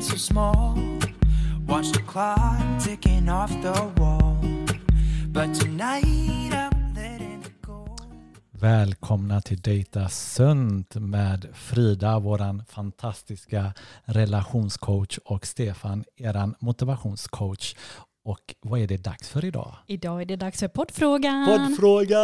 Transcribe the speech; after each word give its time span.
feeling 0.00 0.02
so 0.02 0.16
small. 0.16 0.78
Watch 1.66 1.92
the 1.92 2.02
clock 2.02 2.80
ticking 2.80 3.28
off 3.28 3.50
the 3.62 4.00
wall. 4.00 4.36
But 5.28 5.54
tonight 5.54 6.52
I'm 6.52 6.94
letting 6.94 7.42
it 7.42 7.62
go. 7.62 7.96
Välkomna 8.52 9.40
till 9.40 9.60
Data 9.60 10.08
Sunt 10.08 10.94
med 10.94 11.46
Frida, 11.54 12.18
våran 12.18 12.64
fantastiska 12.68 13.72
relationscoach 14.04 15.18
och 15.24 15.46
Stefan, 15.46 16.04
eran 16.16 16.54
motivationscoach. 16.58 17.74
Och 18.24 18.54
vad 18.60 18.80
är 18.80 18.86
det 18.86 18.96
dags 18.96 19.28
för 19.28 19.44
idag? 19.44 19.74
Idag 19.86 20.20
är 20.20 20.24
det 20.24 20.36
dags 20.36 20.60
för 20.60 20.68
poddfrågan. 20.68 21.46
Poddfråga! 21.46 22.22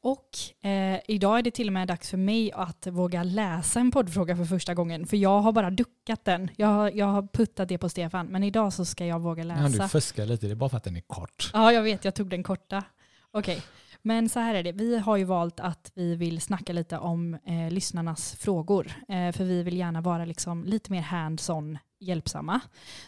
Och 0.00 0.28
eh, 0.68 1.00
idag 1.08 1.38
är 1.38 1.42
det 1.42 1.50
till 1.50 1.66
och 1.66 1.72
med 1.72 1.88
dags 1.88 2.10
för 2.10 2.16
mig 2.16 2.52
att 2.52 2.86
våga 2.86 3.22
läsa 3.22 3.80
en 3.80 3.90
poddfråga 3.90 4.36
för 4.36 4.44
första 4.44 4.74
gången. 4.74 5.06
För 5.06 5.16
jag 5.16 5.40
har 5.40 5.52
bara 5.52 5.70
duckat 5.70 6.24
den. 6.24 6.50
Jag, 6.56 6.68
har- 6.68 6.90
jag 6.90 7.06
har 7.06 7.22
puttat 7.32 7.68
det 7.68 7.78
på 7.78 7.88
Stefan. 7.88 8.26
Men 8.26 8.42
idag 8.44 8.72
så 8.72 8.84
ska 8.84 9.06
jag 9.06 9.20
våga 9.20 9.44
Ja, 9.44 9.54
du 9.54 9.62
läsa. 9.62 9.88
fuskar 9.88 10.26
lite, 10.26 10.46
det 10.46 10.52
är 10.52 10.56
bara 10.56 10.70
för 10.70 10.76
att 10.76 10.84
den 10.84 10.96
är 10.96 11.00
kort. 11.00 11.50
Ja, 11.52 11.72
jag 11.72 11.82
vet. 11.82 12.04
Jag 12.04 12.14
tog 12.14 12.30
den 12.30 12.42
korta. 12.42 12.82
Okej. 13.30 13.62
Men 14.02 14.28
så 14.28 14.40
här 14.40 14.54
är 14.54 14.62
det. 14.62 14.72
Vi 14.72 14.98
har 14.98 15.16
ju 15.16 15.24
valt 15.24 15.60
att 15.60 15.92
vi 15.94 16.16
vill 16.16 16.40
snacka 16.40 16.72
lite 16.72 16.98
om 16.98 17.34
eh, 17.34 17.70
lyssnarnas 17.72 18.34
frågor. 18.34 18.86
Eh, 19.08 19.32
för 19.32 19.44
vi 19.44 19.62
vill 19.62 19.76
gärna 19.76 20.00
vara 20.00 20.24
liksom 20.24 20.64
lite 20.64 20.92
mer 20.92 21.02
hands-on 21.02 21.78
hjälpsamma. 22.04 22.60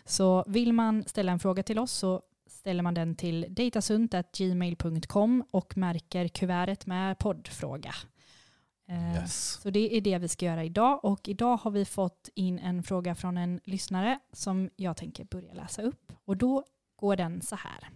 Så 0.05 0.45
vill 0.47 0.73
man 0.73 1.05
ställa 1.07 1.33
en 1.33 1.39
fråga 1.39 1.63
till 1.63 1.79
oss 1.79 1.93
så 1.93 2.23
ställer 2.47 2.83
man 2.83 2.95
den 2.95 3.15
till 3.15 3.47
datasunt.gmail.com 3.49 5.45
och 5.51 5.77
märker 5.77 6.29
kuvertet 6.29 6.87
med 6.87 7.19
poddfråga. 7.19 7.95
Eh, 8.89 9.15
Yes. 9.15 9.59
så 9.63 9.71
det 9.71 9.97
är 9.97 10.01
det 10.01 10.19
vi 10.19 10.29
ska 10.29 10.47
göra 10.47 10.65
idag 10.65 11.05
och 11.05 11.29
idag 11.29 11.57
har 11.57 11.71
vi 11.71 11.85
fått 11.85 12.29
in 12.35 12.59
en 12.59 12.83
fråga 12.83 13.15
från 13.15 13.37
en 13.37 13.61
lyssnare 13.65 14.19
som 14.33 14.71
jag 14.77 14.97
tänker 14.97 15.25
börja 15.25 15.53
läsa 15.55 15.83
upp. 15.83 16.13
Och 16.25 16.37
då 16.37 16.65
går 16.97 17.17
den 17.17 17.43
så 17.43 17.57
här. 17.57 17.89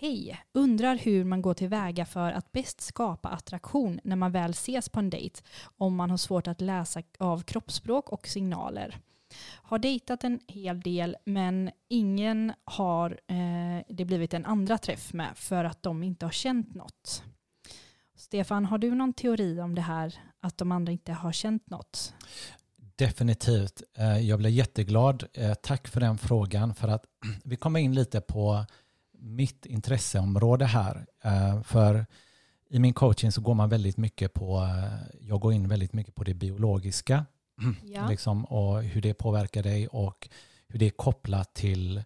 Hej, 0.00 0.40
undrar 0.52 0.96
hur 0.96 1.24
man 1.24 1.42
går 1.42 1.54
tillväga 1.54 2.06
för 2.06 2.32
att 2.32 2.52
bäst 2.52 2.80
skapa 2.80 3.28
attraktion 3.28 4.00
när 4.04 4.16
man 4.16 4.32
väl 4.32 4.50
ses 4.50 4.88
på 4.88 4.98
en 5.00 5.10
dejt 5.10 5.40
om 5.76 5.96
man 5.96 6.10
har 6.10 6.16
svårt 6.16 6.46
att 6.46 6.60
läsa 6.60 7.02
av 7.18 7.42
kroppsspråk 7.42 8.08
och 8.12 8.28
signaler. 8.28 8.98
Har 9.62 9.78
dejtat 9.78 10.24
en 10.24 10.40
hel 10.48 10.80
del 10.80 11.16
men 11.24 11.70
ingen 11.88 12.52
har 12.64 13.10
eh, 13.10 13.84
det 13.88 14.04
blivit 14.04 14.34
en 14.34 14.44
andra 14.44 14.78
träff 14.78 15.12
med 15.12 15.36
för 15.36 15.64
att 15.64 15.82
de 15.82 16.02
inte 16.02 16.26
har 16.26 16.32
känt 16.32 16.74
något. 16.74 17.22
Stefan, 18.16 18.64
har 18.64 18.78
du 18.78 18.94
någon 18.94 19.12
teori 19.12 19.60
om 19.60 19.74
det 19.74 19.82
här 19.82 20.14
att 20.40 20.58
de 20.58 20.72
andra 20.72 20.92
inte 20.92 21.12
har 21.12 21.32
känt 21.32 21.70
något? 21.70 22.14
Definitivt. 22.96 23.82
Eh, 23.94 24.18
jag 24.18 24.38
blir 24.38 24.50
jätteglad. 24.50 25.24
Eh, 25.34 25.54
tack 25.54 25.88
för 25.88 26.00
den 26.00 26.18
frågan. 26.18 26.74
För 26.74 26.88
att 26.88 27.04
vi 27.44 27.56
kommer 27.56 27.80
in 27.80 27.94
lite 27.94 28.20
på 28.20 28.64
mitt 29.12 29.66
intresseområde 29.66 30.64
här. 30.64 31.06
Eh, 31.24 31.62
för 31.62 32.06
i 32.70 32.78
min 32.78 32.94
coaching 32.94 33.32
så 33.32 33.40
går 33.40 33.54
man 33.54 33.68
väldigt 33.68 33.96
mycket 33.96 34.34
på, 34.34 34.68
jag 35.20 35.40
går 35.40 35.52
in 35.52 35.68
väldigt 35.68 35.92
mycket 35.92 36.14
på 36.14 36.24
det 36.24 36.34
biologiska. 36.34 37.26
Ja. 37.84 38.08
Liksom, 38.10 38.44
och 38.44 38.82
hur 38.82 39.00
det 39.00 39.14
påverkar 39.14 39.62
dig 39.62 39.88
och 39.88 40.28
hur 40.68 40.78
det 40.78 40.86
är 40.86 40.90
kopplat 40.90 41.54
till 41.54 42.02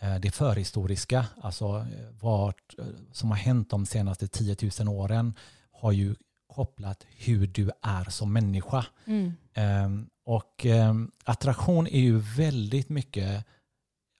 eh, 0.00 0.16
det 0.20 0.30
förhistoriska. 0.30 1.26
Alltså 1.40 1.66
eh, 1.66 2.06
vad 2.20 2.54
eh, 2.78 2.84
som 3.12 3.30
har 3.30 3.38
hänt 3.38 3.70
de 3.70 3.86
senaste 3.86 4.28
10 4.28 4.56
000 4.80 4.88
åren 4.88 5.34
har 5.72 5.92
ju 5.92 6.14
kopplat 6.54 7.06
hur 7.16 7.46
du 7.46 7.70
är 7.82 8.04
som 8.04 8.32
människa. 8.32 8.86
Mm. 9.04 9.32
Ehm, 9.54 10.08
och 10.24 10.66
ehm, 10.66 11.10
attraktion 11.24 11.86
är 11.86 12.00
ju 12.00 12.18
väldigt 12.18 12.88
mycket 12.88 13.44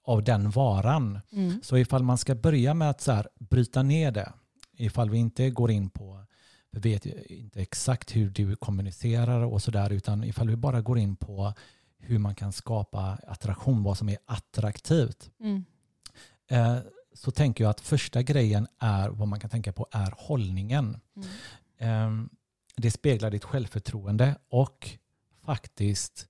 av 0.04 0.24
den 0.24 0.50
varan. 0.50 1.20
Mm. 1.32 1.60
Så 1.62 1.78
ifall 1.78 2.02
man 2.02 2.18
ska 2.18 2.34
börja 2.34 2.74
med 2.74 2.90
att 2.90 3.00
så 3.00 3.12
här, 3.12 3.28
bryta 3.38 3.82
ner 3.82 4.10
det, 4.10 4.32
ifall 4.76 5.10
vi 5.10 5.18
inte 5.18 5.50
går 5.50 5.70
in 5.70 5.90
på, 5.90 6.24
vi 6.70 6.80
vet 6.92 7.06
ju 7.06 7.22
inte 7.28 7.60
exakt 7.60 8.16
hur 8.16 8.30
du 8.30 8.56
kommunicerar 8.56 9.42
och 9.44 9.62
sådär, 9.62 9.90
utan 9.92 10.24
ifall 10.24 10.48
vi 10.48 10.56
bara 10.56 10.80
går 10.80 10.98
in 10.98 11.16
på 11.16 11.52
hur 11.98 12.18
man 12.18 12.34
kan 12.34 12.52
skapa 12.52 13.18
attraktion, 13.26 13.82
vad 13.82 13.98
som 13.98 14.08
är 14.08 14.18
attraktivt, 14.26 15.30
Mm. 15.40 15.64
eh, 16.50 16.78
så 17.14 17.30
tänker 17.30 17.64
jag 17.64 17.70
att 17.70 17.80
första 17.80 18.22
grejen 18.22 18.66
är, 18.78 19.08
vad 19.08 19.28
man 19.28 19.40
kan 19.40 19.50
tänka 19.50 19.72
på, 19.72 19.86
är 19.90 20.14
hållningen. 20.18 21.00
Mm. 21.16 21.28
Ehm, 21.78 22.28
det 22.76 22.90
speglar 22.90 23.30
ditt 23.30 23.44
självförtroende 23.44 24.36
och 24.48 24.88
faktiskt 25.44 26.26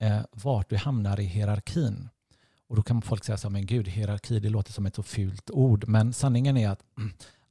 eh, 0.00 0.20
vart 0.32 0.70
du 0.70 0.76
hamnar 0.76 1.20
i 1.20 1.24
hierarkin. 1.24 2.08
Och 2.68 2.76
då 2.76 2.82
kan 2.82 3.02
folk 3.02 3.24
säga 3.24 3.36
så 3.38 3.48
här, 3.48 3.52
men 3.52 3.66
gud, 3.66 3.88
hierarki, 3.88 4.40
det 4.40 4.48
låter 4.48 4.72
som 4.72 4.86
ett 4.86 4.94
så 4.94 5.02
fult 5.02 5.50
ord. 5.50 5.88
Men 5.88 6.12
sanningen 6.12 6.56
är 6.56 6.68
att 6.68 6.82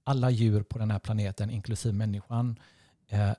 alla 0.09 0.29
djur 0.29 0.63
på 0.63 0.79
den 0.79 0.91
här 0.91 0.99
planeten, 0.99 1.49
inklusive 1.49 1.93
människan, 1.93 2.59
eh, 3.09 3.31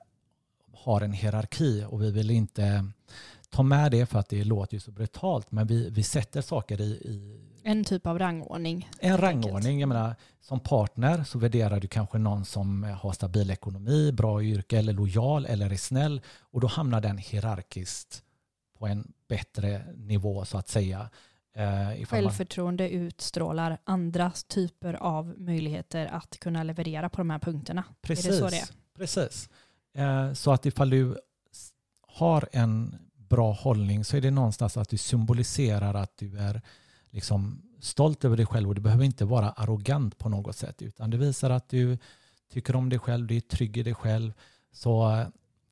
har 0.73 1.01
en 1.01 1.13
hierarki 1.13 1.85
och 1.89 2.01
vi 2.01 2.11
vill 2.11 2.31
inte 2.31 2.85
ta 3.49 3.63
med 3.63 3.91
det 3.91 4.05
för 4.05 4.19
att 4.19 4.29
det 4.29 4.43
låter 4.43 4.73
ju 4.73 4.79
så 4.79 4.91
brutalt. 4.91 5.51
Men 5.51 5.67
vi, 5.67 5.89
vi 5.89 6.03
sätter 6.03 6.41
saker 6.41 6.81
i, 6.81 6.83
i 6.83 7.39
En 7.63 7.83
typ 7.83 8.07
av 8.07 8.19
rangordning. 8.19 8.89
en 8.99 9.17
rangordning. 9.17 9.79
Jag 9.79 9.89
menar, 9.89 10.15
som 10.41 10.59
partner 10.59 11.23
så 11.23 11.39
värderar 11.39 11.79
du 11.79 11.87
kanske 11.87 12.17
någon 12.17 12.45
som 12.45 12.83
har 12.83 13.11
stabil 13.11 13.51
ekonomi, 13.51 14.11
bra 14.11 14.43
yrke 14.43 14.77
eller 14.77 14.93
lojal 14.93 15.45
eller 15.45 15.69
är 15.69 15.77
snäll. 15.77 16.21
Och 16.39 16.61
då 16.61 16.67
hamnar 16.67 17.01
den 17.01 17.17
hierarkiskt 17.17 18.23
på 18.79 18.87
en 18.87 19.13
bättre 19.27 19.85
nivå 19.95 20.45
så 20.45 20.57
att 20.57 20.69
säga. 20.69 21.09
Eh, 21.55 22.01
ifall 22.01 22.23
man, 22.23 22.31
Självförtroende 22.31 22.89
utstrålar 22.89 23.77
andra 23.83 24.31
typer 24.47 24.93
av 24.93 25.35
möjligheter 25.37 26.05
att 26.05 26.39
kunna 26.39 26.63
leverera 26.63 27.09
på 27.09 27.17
de 27.17 27.29
här 27.29 27.39
punkterna. 27.39 27.83
precis, 28.01 28.25
Är 28.25 28.31
det 28.31 28.37
så 28.37 28.49
det 28.49 28.57
är? 28.57 28.69
precis. 28.97 29.49
Eh, 29.93 30.33
så 30.33 30.51
att 30.51 30.65
ifall 30.65 30.89
du 30.89 31.17
har 32.07 32.49
en 32.51 32.95
bra 33.15 33.51
hållning 33.51 34.03
så 34.03 34.17
är 34.17 34.21
det 34.21 34.31
någonstans 34.31 34.77
att 34.77 34.89
du 34.89 34.97
symboliserar 34.97 35.93
att 35.93 36.17
du 36.17 36.37
är 36.37 36.61
liksom 37.09 37.61
stolt 37.79 38.25
över 38.25 38.37
dig 38.37 38.45
själv 38.45 38.69
och 38.69 38.75
du 38.75 38.81
behöver 38.81 39.05
inte 39.05 39.25
vara 39.25 39.49
arrogant 39.49 40.17
på 40.17 40.29
något 40.29 40.55
sätt 40.55 40.81
utan 40.81 41.09
det 41.09 41.17
visar 41.17 41.49
att 41.49 41.69
du 41.69 41.97
tycker 42.53 42.75
om 42.75 42.89
dig 42.89 42.99
själv, 42.99 43.27
du 43.27 43.35
är 43.35 43.41
trygg 43.41 43.77
i 43.77 43.83
dig 43.83 43.93
själv. 43.93 44.33
Så 44.71 45.11
eh, 45.17 45.27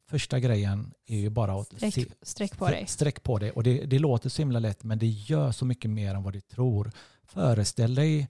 första 0.10 0.40
grejen 0.40 0.94
är 1.08 1.18
ju 1.18 1.30
bara 1.30 1.54
att 1.54 1.68
Sträck, 1.68 1.94
se, 1.94 2.06
sträck 2.22 2.58
på 2.58 2.68
dig. 2.68 2.88
Sträck 2.88 3.24
på 3.24 3.40
dig. 3.40 3.52
Och 3.52 3.64
det, 3.64 3.86
det 3.86 4.00
låter 4.00 4.30
så 4.30 4.42
himla 4.42 4.60
lätt 4.60 4.84
men 4.84 5.00
det 5.00 5.08
gör 5.08 5.52
så 5.52 5.66
mycket 5.66 5.92
mer 5.92 6.16
än 6.16 6.24
vad 6.24 6.34
du 6.34 6.42
tror. 6.42 6.92
Föreställ 7.24 7.96
dig 7.96 8.28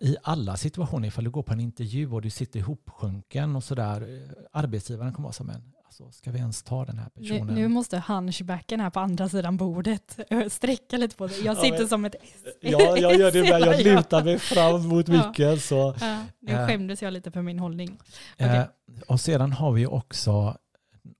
i 0.00 0.16
alla 0.22 0.56
situationer, 0.56 1.08
ifall 1.08 1.24
du 1.24 1.30
går 1.30 1.42
på 1.42 1.52
en 1.52 1.60
intervju 1.60 2.12
och 2.12 2.22
du 2.22 2.30
sitter 2.30 2.60
ihopsjunken 2.60 3.56
och 3.56 3.64
sådär, 3.64 4.00
eh, 4.00 4.30
arbetsgivaren 4.52 5.12
kommer 5.12 5.26
vara 5.26 5.32
så 5.32 5.44
men 5.44 5.72
alltså, 6.00 6.18
ska 6.18 6.30
vi 6.30 6.38
ens 6.38 6.62
ta 6.62 6.84
den 6.84 6.98
här 6.98 7.08
Nu, 7.14 7.28
personen? 7.28 7.54
nu 7.54 7.68
måste 7.68 8.02
hunchbacken 8.06 8.80
här 8.80 8.90
på 8.90 9.00
andra 9.00 9.28
sidan 9.28 9.56
bordet 9.56 10.18
sträcka 10.48 10.96
lite 10.96 11.16
på 11.16 11.28
sig. 11.28 11.44
Jag 11.44 11.56
Ja, 11.56 11.60
sitter 11.62 11.78
men- 11.78 11.88
som 11.88 12.04
ett 12.04 12.14
S. 12.22 12.44
Ja, 12.60 12.96
jag 12.98 13.16
gör 13.18 13.32
det 13.32 13.40
med. 13.50 13.60
Jag 13.60 13.80
Ja. 13.80 13.96
lutar 13.96 14.24
mig 14.24 14.38
fram 14.38 14.88
mot 14.88 15.08
Ja. 15.08 15.26
micken. 15.28 15.60
Så. 15.60 15.94
Ja, 16.00 16.24
nu 16.40 16.52
Eh. 16.52 16.66
skämdes 16.66 17.02
jag 17.02 17.12
lite 17.12 17.30
för 17.30 17.42
min 17.42 17.58
hållning. 17.58 17.98
Eh, 18.36 18.62
och 19.08 19.20
sedan 19.20 19.52
har 19.52 19.72
vi 19.72 19.86
också 19.86 20.56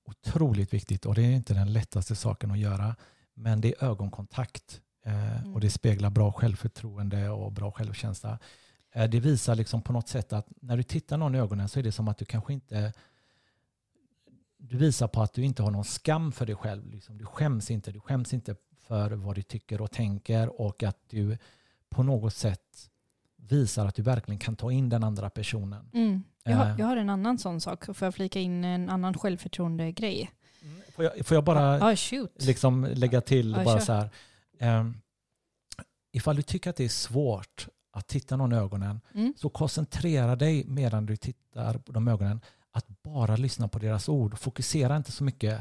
otroligt 0.06 0.75
viktigt 0.75 1.06
och 1.06 1.15
det 1.15 1.22
är 1.22 1.31
inte 1.31 1.54
den 1.54 1.72
lättaste 1.72 2.15
saken 2.16 2.50
att 2.50 2.59
göra 2.59 2.97
men 3.34 3.60
det 3.60 3.69
är 3.78 3.84
ögonkontakt 3.84 4.81
eh, 5.06 5.39
Mm. 5.41 5.54
och 5.54 5.60
det 5.60 5.71
speglar 5.71 6.10
bra 6.10 6.33
självförtroende 6.33 7.28
och 7.31 7.53
bra 7.53 7.72
självkänsla. 7.72 8.39
Det 9.10 9.21
visar 9.21 9.54
liksom 9.54 9.83
på 9.83 9.93
något 9.93 10.09
sätt 10.09 10.33
att 10.33 10.47
när 10.60 10.77
du 10.77 10.83
tittar 10.83 11.16
någon 11.16 11.34
i 11.34 11.39
ögonen 11.39 11.69
så 11.69 11.78
är 11.78 11.83
det 11.83 11.93
som 11.93 12.09
att 12.09 12.19
du 12.19 12.25
kanske 12.25 12.53
inte 12.53 12.92
du 14.64 14.76
visar 14.76 15.09
på 15.09 15.22
att 15.22 15.32
du 15.32 15.44
inte 15.44 15.62
har 15.62 15.70
någon 15.70 15.84
skam 15.84 16.32
för 16.32 16.47
dig 16.47 16.54
själv. 16.54 16.91
Liksom, 16.91 17.18
du 17.18 17.24
skäms 17.26 17.70
inte. 17.70 17.92
Du 17.92 18.00
skäms 18.00 18.32
inte 18.34 18.56
för 18.86 19.10
vad 19.10 19.34
du 19.34 19.42
tycker 19.42 19.80
och 19.80 19.91
tänker 19.91 20.60
och 20.60 20.82
att 20.82 20.98
du 21.09 21.38
på 21.88 22.03
något 22.03 22.34
sätt 22.34 22.91
visar 23.36 23.86
att 23.86 23.94
du 23.94 24.03
verkligen 24.03 24.38
kan 24.38 24.56
ta 24.56 24.72
in 24.72 24.88
den 24.88 25.04
andra 25.04 25.30
personen. 25.30 25.91
Mm. 25.94 26.22
Jag, 26.44 26.56
har, 26.56 26.66
Eh. 26.66 26.74
jag 26.78 26.86
har 26.86 26.97
en 26.97 27.10
annan 27.10 27.38
sån 27.38 27.60
sak. 27.60 27.84
Får 27.84 28.06
jag 28.06 28.14
flika 28.14 28.41
in 28.41 28.64
en 28.64 28.91
annan 28.91 29.14
självförtroende-grej? 29.14 30.30
Får 30.94 31.04
jag, 31.04 31.26
får 31.26 31.34
jag 31.34 31.44
bara 31.44 31.97
shoot. 31.97 32.44
liksom 32.44 32.84
lägga 32.94 33.20
till 33.20 33.50
Ja, 33.58 33.65
bara 33.65 33.78
kör. 33.78 33.84
så 33.84 33.92
här. 33.92 34.10
ehm, 34.58 34.94
ifall 36.12 36.36
du 36.36 36.42
tycker 36.42 36.70
att 36.70 36.76
det 36.76 36.84
är 36.84 36.88
svårt 36.88 37.68
att 37.92 38.06
titta 38.08 38.36
någon 38.36 38.53
i 38.53 38.56
ögonen 38.56 39.00
Mm. 39.15 39.34
så 39.36 39.48
koncentrera 39.48 40.36
dig 40.36 40.65
medan 40.66 41.06
du 41.06 41.16
tittar 41.16 41.78
på 41.78 41.92
de 41.92 42.08
ögonen 42.08 42.41
att 42.72 43.03
bara 43.03 43.36
lyssna 43.36 43.69
på 43.69 43.78
deras 43.78 44.09
ord. 44.09 44.39
Fokusera 44.39 44.97
inte 44.97 45.13
så 45.13 45.24
mycket. 45.24 45.60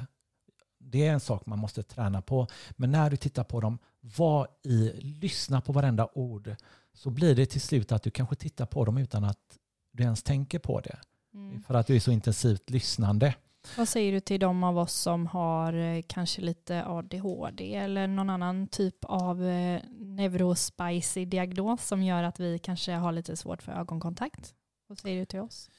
Det 0.80 1.08
är 1.08 1.14
en 1.14 1.20
sak 1.20 1.46
man 1.46 1.60
måste 1.60 1.84
träna 1.84 2.22
på. 2.22 2.48
Men 2.72 2.92
när 2.92 3.10
du 3.10 3.18
tittar 3.18 3.44
på 3.44 3.62
dem, 3.62 3.80
var 4.02 4.48
i, 4.64 4.92
lyssna 5.02 5.62
på 5.62 5.74
varenda 5.74 6.10
ord. 6.14 6.56
Så 6.94 7.10
blir 7.10 7.36
det 7.36 7.46
till 7.46 7.62
slut 7.62 7.92
att 7.92 8.04
du 8.04 8.12
kanske 8.12 8.36
tittar 8.36 8.66
på 8.66 8.86
dem 8.86 8.98
utan 8.98 9.24
att 9.24 9.58
du 9.92 10.04
ens 10.04 10.24
tänker 10.24 10.60
på 10.60 10.80
det. 10.80 11.00
Mm. 11.34 11.64
För 11.64 11.74
att 11.74 11.88
du 11.88 11.96
är 11.96 12.00
så 12.00 12.12
intensivt 12.12 12.70
lyssnande. 12.70 13.36
Vad 13.78 13.88
säger 13.88 14.12
du 14.12 14.20
till 14.20 14.40
de 14.40 14.64
av 14.64 14.78
oss 14.78 14.94
som 14.94 15.28
har 15.28 15.74
eh, 15.74 16.02
kanske 16.08 16.42
lite 16.42 16.86
ADHD 16.86 17.76
eller 17.76 18.08
någon 18.08 18.30
annan 18.30 18.68
typ 18.68 18.96
av 19.02 19.46
eh, 19.46 19.82
neurospicy 20.00 21.26
diagnos 21.26 21.88
som 21.88 22.04
gör 22.04 22.24
att 22.24 22.40
vi 22.40 22.60
kanske 22.60 22.92
har 22.92 23.12
lite 23.12 23.38
svårt 23.38 23.62
för 23.62 23.72
ögonkontakt? 23.72 24.54
Vad 24.88 24.98
säger 24.98 25.20
du 25.20 25.26
till 25.26 25.40
oss? 25.40 25.70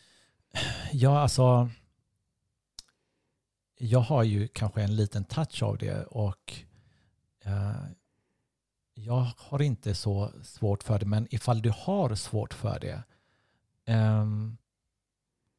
Ja, 0.93 1.19
alltså. 1.21 1.71
Jag 3.79 4.01
har 4.01 4.23
ju 4.23 4.49
kanske 4.49 4.83
en 4.83 4.97
liten 4.97 5.25
touch 5.25 5.63
av 5.63 5.79
det 5.79 6.05
och 6.05 6.53
eh, 7.45 7.73
jag 8.95 9.27
har 9.39 9.63
inte 9.63 9.95
så 9.95 10.31
svårt 10.43 10.83
för 10.83 10.99
det, 10.99 11.07
men 11.07 11.27
ifall 11.35 11.63
du 11.63 11.73
har 11.77 12.15
svårt 12.15 12.55
för 12.55 12.81
det 12.81 13.03
ehm, 13.87 14.57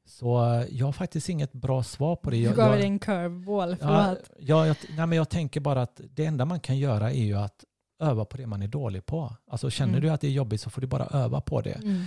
så 0.06 0.64
jag 0.70 0.86
har 0.86 0.94
faktiskt 0.94 1.30
inget 1.30 1.54
bra 1.54 1.84
svar 1.84 2.16
på 2.16 2.30
det. 2.30 2.38
Du 2.50 2.56
gav 2.56 2.70
jag, 2.70 2.78
dig 2.80 2.86
en 2.86 3.00
curveball. 3.00 3.70
ja, 3.82 3.88
Förlåt. 4.06 4.30
ja, 4.40 4.68
jag, 4.68 4.76
nej, 4.90 5.08
men 5.08 5.12
jag 5.18 5.30
tänker 5.30 5.60
bara 5.60 5.82
att 5.82 6.02
det 6.10 6.26
enda 6.26 6.46
man 6.46 6.60
kan 6.60 6.78
göra 6.78 7.12
är 7.12 7.24
ju 7.24 7.36
att 7.38 7.64
öva 8.00 8.26
på 8.26 8.38
det 8.38 8.48
man 8.48 8.62
är 8.62 8.68
dålig 8.68 9.06
på. 9.06 9.36
Alltså 9.48 9.70
känner 9.70 9.94
Mm. 9.94 10.02
du 10.02 10.10
att 10.10 10.22
det 10.22 10.28
är 10.28 10.32
jobbigt 10.32 10.62
så 10.62 10.70
får 10.70 10.82
du 10.82 10.88
bara 10.88 11.06
öva 11.06 11.42
på 11.42 11.62
det. 11.62 11.82
Mm. 11.84 12.06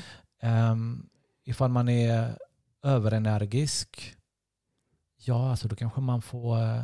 Um, 0.72 1.08
ifall 1.44 1.70
man 1.70 1.88
är 1.88 2.38
överenergisk, 2.86 4.14
ja 5.16 5.50
alltså 5.50 5.68
då 5.68 5.76
kanske 5.76 6.00
man 6.00 6.22
får 6.22 6.62
eh, 6.62 6.82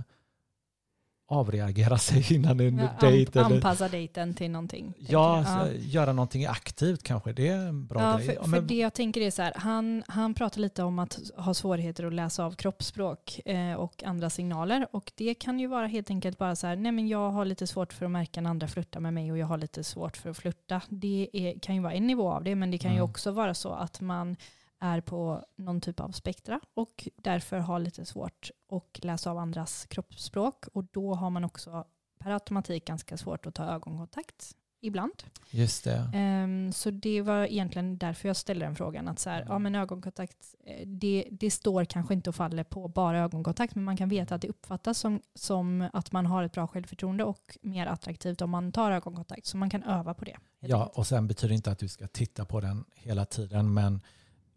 avreagera 1.28 1.99
sig 2.08 2.34
innan 2.34 2.60
en 2.60 2.78
Ja, 2.78 2.88
dejt. 3.00 3.38
an- 3.40 3.46
Eller, 3.46 3.56
anpassa 3.56 3.88
dejten 3.88 4.34
till 4.34 4.50
någonting. 4.50 4.94
ja, 4.99 5.44
du? 5.70 5.78
så, 5.78 5.84
göra 5.88 6.12
någonting 6.12 6.46
aktivt 6.46 7.02
kanske. 7.02 7.32
Det 7.32 7.49
är 7.49 7.56
en 7.69 7.87
bra 7.87 8.00
Ja, 8.02 8.16
grej. 8.16 8.26
för, 8.26 8.34
Ja, 8.34 8.43
för 8.43 8.49
men- 8.49 8.66
det 8.66 8.75
jag 8.75 8.94
tänker 8.94 9.20
är 9.20 9.31
så 9.31 9.43
här, 9.43 9.52
han, 9.56 10.02
han 10.08 10.34
pratar 10.34 10.60
lite 10.60 10.82
om 10.82 10.99
att 10.99 11.19
ha 11.37 11.54
svårigheter 11.54 12.04
att 12.04 12.12
läsa 12.14 12.44
av 12.44 12.54
kroppsspråk 12.54 13.40
eh, 13.44 13.75
och 13.75 14.04
andra 14.04 14.31
signaler. 14.31 14.87
Och 14.93 15.12
det 15.14 15.34
kan 15.34 15.60
ju 15.60 15.66
vara 15.66 15.87
helt 15.87 16.10
enkelt 16.10 16.38
bara 16.38 16.56
så 16.56 16.66
här, 16.66 16.76
nej 16.76 16.93
men 16.93 17.08
jag 17.08 17.31
har 17.31 17.44
lite 17.44 17.66
svårt 17.66 17.93
för 17.93 18.04
att 18.04 18.10
märka 18.12 18.40
när 18.40 18.50
andra 18.50 18.69
flörtar 18.69 19.00
med 19.00 19.14
mig 19.14 19.32
och 19.32 19.38
jag 19.38 19.46
har 19.46 19.58
lite 19.58 19.84
svårt 19.84 20.16
för 20.16 20.31
att 20.31 20.37
flörta. 20.37 20.81
Det 20.88 21.28
är, 21.32 21.58
kan 21.58 21.75
ju 21.75 21.81
vara 21.81 21.93
en 21.93 22.06
nivå 22.06 22.31
av 22.32 22.44
det, 22.44 22.54
men 22.54 22.70
det 22.70 22.78
kan 22.78 22.90
ju 22.90 22.99
Mm. 22.99 23.10
också 23.10 23.31
vara 23.31 23.54
så 23.54 23.72
att 23.72 24.00
man 24.00 24.37
är 24.82 25.00
på 25.00 25.44
någon 25.56 25.81
typ 25.81 26.00
av 26.00 26.11
spektra 26.11 26.61
och 26.75 27.08
därför 27.17 27.58
har 27.58 27.79
lite 27.79 28.05
svårt 28.05 28.50
att 28.69 29.05
läsa 29.05 29.31
av 29.31 29.38
andras 29.38 29.87
kroppsspråk. 29.87 30.67
Och 30.73 30.84
då 30.84 31.14
har 31.14 31.31
man 31.31 31.44
också 31.44 31.84
per 32.19 32.31
automatik 32.31 32.84
ganska 32.84 33.17
svårt 33.17 33.46
att 33.46 33.55
ta 33.55 33.64
ögonkontakt 33.64 34.56
ibland. 34.81 35.23
Just 35.50 35.84
det. 35.84 36.11
Ehm, 36.14 36.73
så 36.73 36.90
det 36.90 37.23
var 37.23 37.44
egentligen 37.44 37.99
därför 37.99 38.29
jag 38.29 38.37
ställde 38.37 38.64
den 38.64 38.76
frågan. 38.76 39.08
Att 39.08 39.19
så 39.19 39.31
här, 39.31 39.44
ja, 39.49 39.58
men 39.58 39.75
ögonkontakt, 39.75 40.55
eh, 40.64 40.87
det, 40.87 41.28
det 41.31 41.50
står 41.50 41.85
kanske 41.85 42.14
inte 42.14 42.31
och 42.31 42.37
faller 42.37 42.64
på 42.64 42.88
bara 42.88 43.19
ögonkontakt, 43.19 43.75
men 43.75 43.85
man 43.85 43.96
kan 43.96 44.08
veta 44.08 44.35
att 44.35 44.43
det 44.43 44.49
uppfattas 44.49 44.99
som, 44.99 45.20
som 45.35 45.88
att 45.93 46.12
man 46.12 46.26
har 46.26 46.43
ett 46.43 46.52
bra 46.52 46.67
självförtroende 46.67 47.25
och 47.25 47.58
mer 47.62 47.87
attraktivt 47.87 48.43
om 48.43 48.50
man 48.50 48.73
tar 48.73 48.90
ögonkontakt. 48.90 49.46
Så 49.46 49.56
man 49.56 49.70
kan 49.70 49.82
öva 49.82 50.14
på 50.14 50.25
det. 50.25 50.37
Ja, 50.61 50.93
och 50.94 51.06
sen 51.06 51.26
betyder 51.26 51.49
det 51.49 51.55
inte 51.55 51.70
att 51.70 51.78
du 51.78 51.88
ska 51.88 52.06
titta 52.06 52.44
på 52.44 52.61
den 52.61 52.85
hela 52.94 53.25
tiden, 53.25 53.75
men 53.75 54.00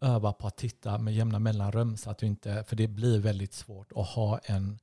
öva 0.06 0.32
på 0.32 0.46
att 0.46 0.56
titta 0.56 0.98
med 0.98 1.14
jämna 1.14 1.38
mellanrum 1.38 1.96
så 1.96 2.10
att 2.10 2.18
du 2.18 2.26
inte, 2.26 2.64
för 2.68 2.76
det 2.76 2.88
blir 2.88 3.20
väldigt 3.20 3.54
svårt 3.54 3.92
att 3.96 4.06
ha 4.06 4.38
en 4.38 4.78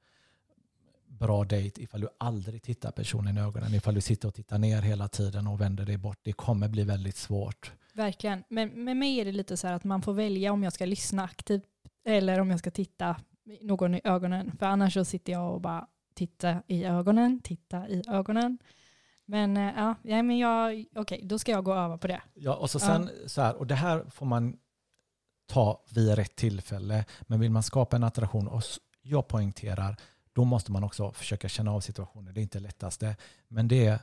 bra 1.08 1.44
dejt 1.44 1.82
ifall 1.82 2.02
du 2.02 2.08
aldrig 2.18 2.64
tittar 2.64 2.92
personen 2.92 3.38
i 3.38 3.42
ögonen. 3.42 3.74
Ifall 3.74 3.96
du 3.96 4.02
sitter 4.02 4.28
och 4.28 4.34
tittar 4.34 4.58
ner 4.58 4.82
hela 4.82 5.08
tiden 5.08 5.48
och 5.48 5.62
vänder 5.62 5.86
dig 5.86 5.98
bort. 5.98 6.20
Det 6.24 6.34
kommer 6.34 6.68
bli 6.68 6.84
väldigt 6.84 7.16
svårt. 7.16 7.72
Verkligen. 7.94 8.44
Men 8.50 8.84
med 8.84 8.98
mig 8.98 9.20
är 9.20 9.26
det 9.26 9.32
lite 9.32 9.58
så 9.58 9.68
här 9.68 9.74
att 9.74 9.84
man 9.84 10.02
får 10.02 10.14
välja 10.14 10.52
om 10.52 10.64
jag 10.64 10.74
ska 10.74 10.86
lyssna 10.86 11.24
aktivt 11.24 11.64
eller 12.06 12.40
om 12.40 12.50
jag 12.50 12.60
ska 12.60 12.72
titta 12.72 13.16
någon 13.62 13.96
i 13.96 14.02
ögonen. 14.04 14.52
För 14.60 14.66
annars 14.66 14.94
så 14.94 15.06
sitter 15.06 15.34
jag 15.34 15.54
och 15.54 15.62
bara 15.62 15.88
titta 16.14 16.64
i 16.68 16.86
ögonen, 16.86 17.40
titta 17.44 17.88
i 17.88 18.04
ögonen. 18.08 18.58
Men 19.26 19.58
eh, 19.58 19.74
ja, 19.78 19.96
ja 20.04 20.24
men 20.24 20.38
jag, 20.38 20.86
okej, 20.96 21.22
då 21.24 21.40
ska 21.40 21.52
jag 21.52 21.64
gå 21.64 21.74
över 21.74 21.98
på 21.98 22.08
det. 22.08 22.22
Ja, 22.34 22.56
och 22.56 22.70
så 22.70 22.80
sen 22.80 23.10
så 23.28 23.42
här, 23.42 23.56
och 23.56 23.68
det 23.68 23.76
här 23.76 24.06
får 24.10 24.26
man 24.26 24.58
ta 25.54 25.84
vid 25.90 26.16
rätt 26.16 26.36
tillfälle. 26.36 27.06
Men 27.22 27.40
vill 27.40 27.52
man 27.52 27.64
skapa 27.64 27.96
en 27.96 28.04
attraktion, 28.04 28.48
och 28.48 28.64
jag 29.02 29.28
poängterar, 29.28 29.96
då 30.34 30.46
måste 30.46 30.72
man 30.72 30.84
också 30.84 31.12
försöka 31.12 31.50
känna 31.50 31.72
av 31.72 31.80
situationen. 31.80 32.34
Det 32.34 32.40
är 32.40 32.42
inte 32.42 32.60
det 32.60 32.64
lättaste. 32.64 33.16
Men 33.48 33.68
det 33.68 33.86
är 33.86 34.00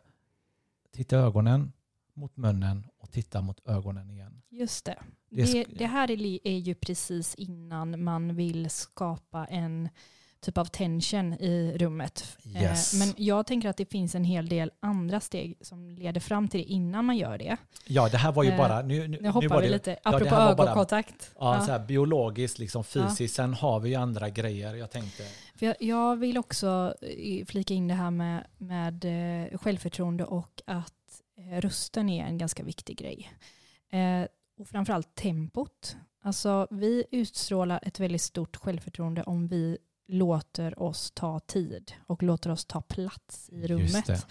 titta 0.92 1.16
ögonen 1.16 1.72
mot 2.14 2.36
munnen 2.36 2.86
och 2.98 3.10
titta 3.10 3.40
mot 3.40 3.68
ögonen 3.68 4.10
igen. 4.10 4.42
Just 4.48 4.84
det. 4.84 4.98
Det 5.30 5.52
Det, 5.52 5.64
det, 5.64 5.86
här 5.86 6.10
är 6.46 6.58
ju 6.58 6.74
precis 6.74 7.34
innan 7.34 8.04
man 8.04 8.36
vill 8.36 8.70
skapa 8.70 9.46
en 9.46 9.88
typ 10.40 10.58
av 10.58 10.64
tension 10.64 11.32
i 11.32 11.72
rummet. 11.78 12.38
Eh, 12.54 12.62
Yes. 12.62 12.94
Men 12.98 13.14
jag 13.16 13.46
tänker 13.46 13.68
att 13.68 13.76
det 13.76 13.84
finns 13.86 14.14
en 14.14 14.24
hel 14.24 14.48
del 14.48 14.70
andra 14.80 15.20
steg 15.20 15.58
som 15.60 15.90
leder 15.90 16.20
fram 16.20 16.48
till 16.48 16.60
det 16.60 16.64
innan 16.66 17.04
man 17.04 17.16
gör 17.16 17.38
det. 17.38 17.56
Ja, 17.86 18.08
det 18.08 18.16
här 18.18 18.32
var 18.32 18.42
ju 18.42 18.50
Eh, 18.50 18.56
bara, 18.58 18.82
nu, 18.82 19.08
nu, 19.08 19.18
Nu 19.20 19.28
hoppar 19.28 19.48
var 19.48 19.60
vi 19.60 19.66
det, 19.66 19.72
lite, 19.72 19.98
apropå 20.02 20.30
bara- 20.30 20.50
ögonkontakt. 20.50 21.30
Ja, 21.38 21.54
Ja. 21.56 21.66
Så 21.66 21.72
här, 21.72 21.78
biologiskt, 21.78 22.58
liksom 22.58 22.84
fysiskt. 22.84 23.34
Sen 23.34 23.54
har 23.54 23.80
vi 23.80 23.88
ju 23.88 23.94
andra 23.94 24.28
grejer. 24.30 24.74
Jag 24.74 24.90
tänkte, 24.90 25.22
För 25.54 25.66
jag, 25.66 25.76
jag 25.80 26.16
vill 26.16 26.38
också 26.38 26.94
eh, 27.02 27.44
flika 27.46 27.74
in 27.74 27.88
det 27.88 27.94
här 27.94 28.10
med, 28.10 28.44
med 28.58 29.04
självförtroende 29.60 30.24
och 30.24 30.62
att 30.66 30.94
rösten 31.52 32.08
är 32.08 32.24
en 32.24 32.38
ganska 32.38 32.62
viktig 32.62 32.98
grej. 32.98 33.32
Eh, 33.90 34.26
och 34.58 34.68
framförallt 34.68 35.14
tempot. 35.14 35.96
Alltså 36.22 36.66
vi 36.70 37.04
utstrålar 37.10 37.80
ett 37.82 38.00
väldigt 38.00 38.22
stort 38.22 38.56
självförtroende 38.56 39.22
om 39.22 39.48
vi 39.48 39.78
låter 40.10 40.82
oss 40.82 41.10
ta 41.10 41.40
tid 41.40 41.92
och 42.06 42.22
låter 42.22 42.50
oss 42.50 42.64
ta 42.64 42.80
plats 42.80 43.50
i 43.52 43.66
rummet. 43.66 44.26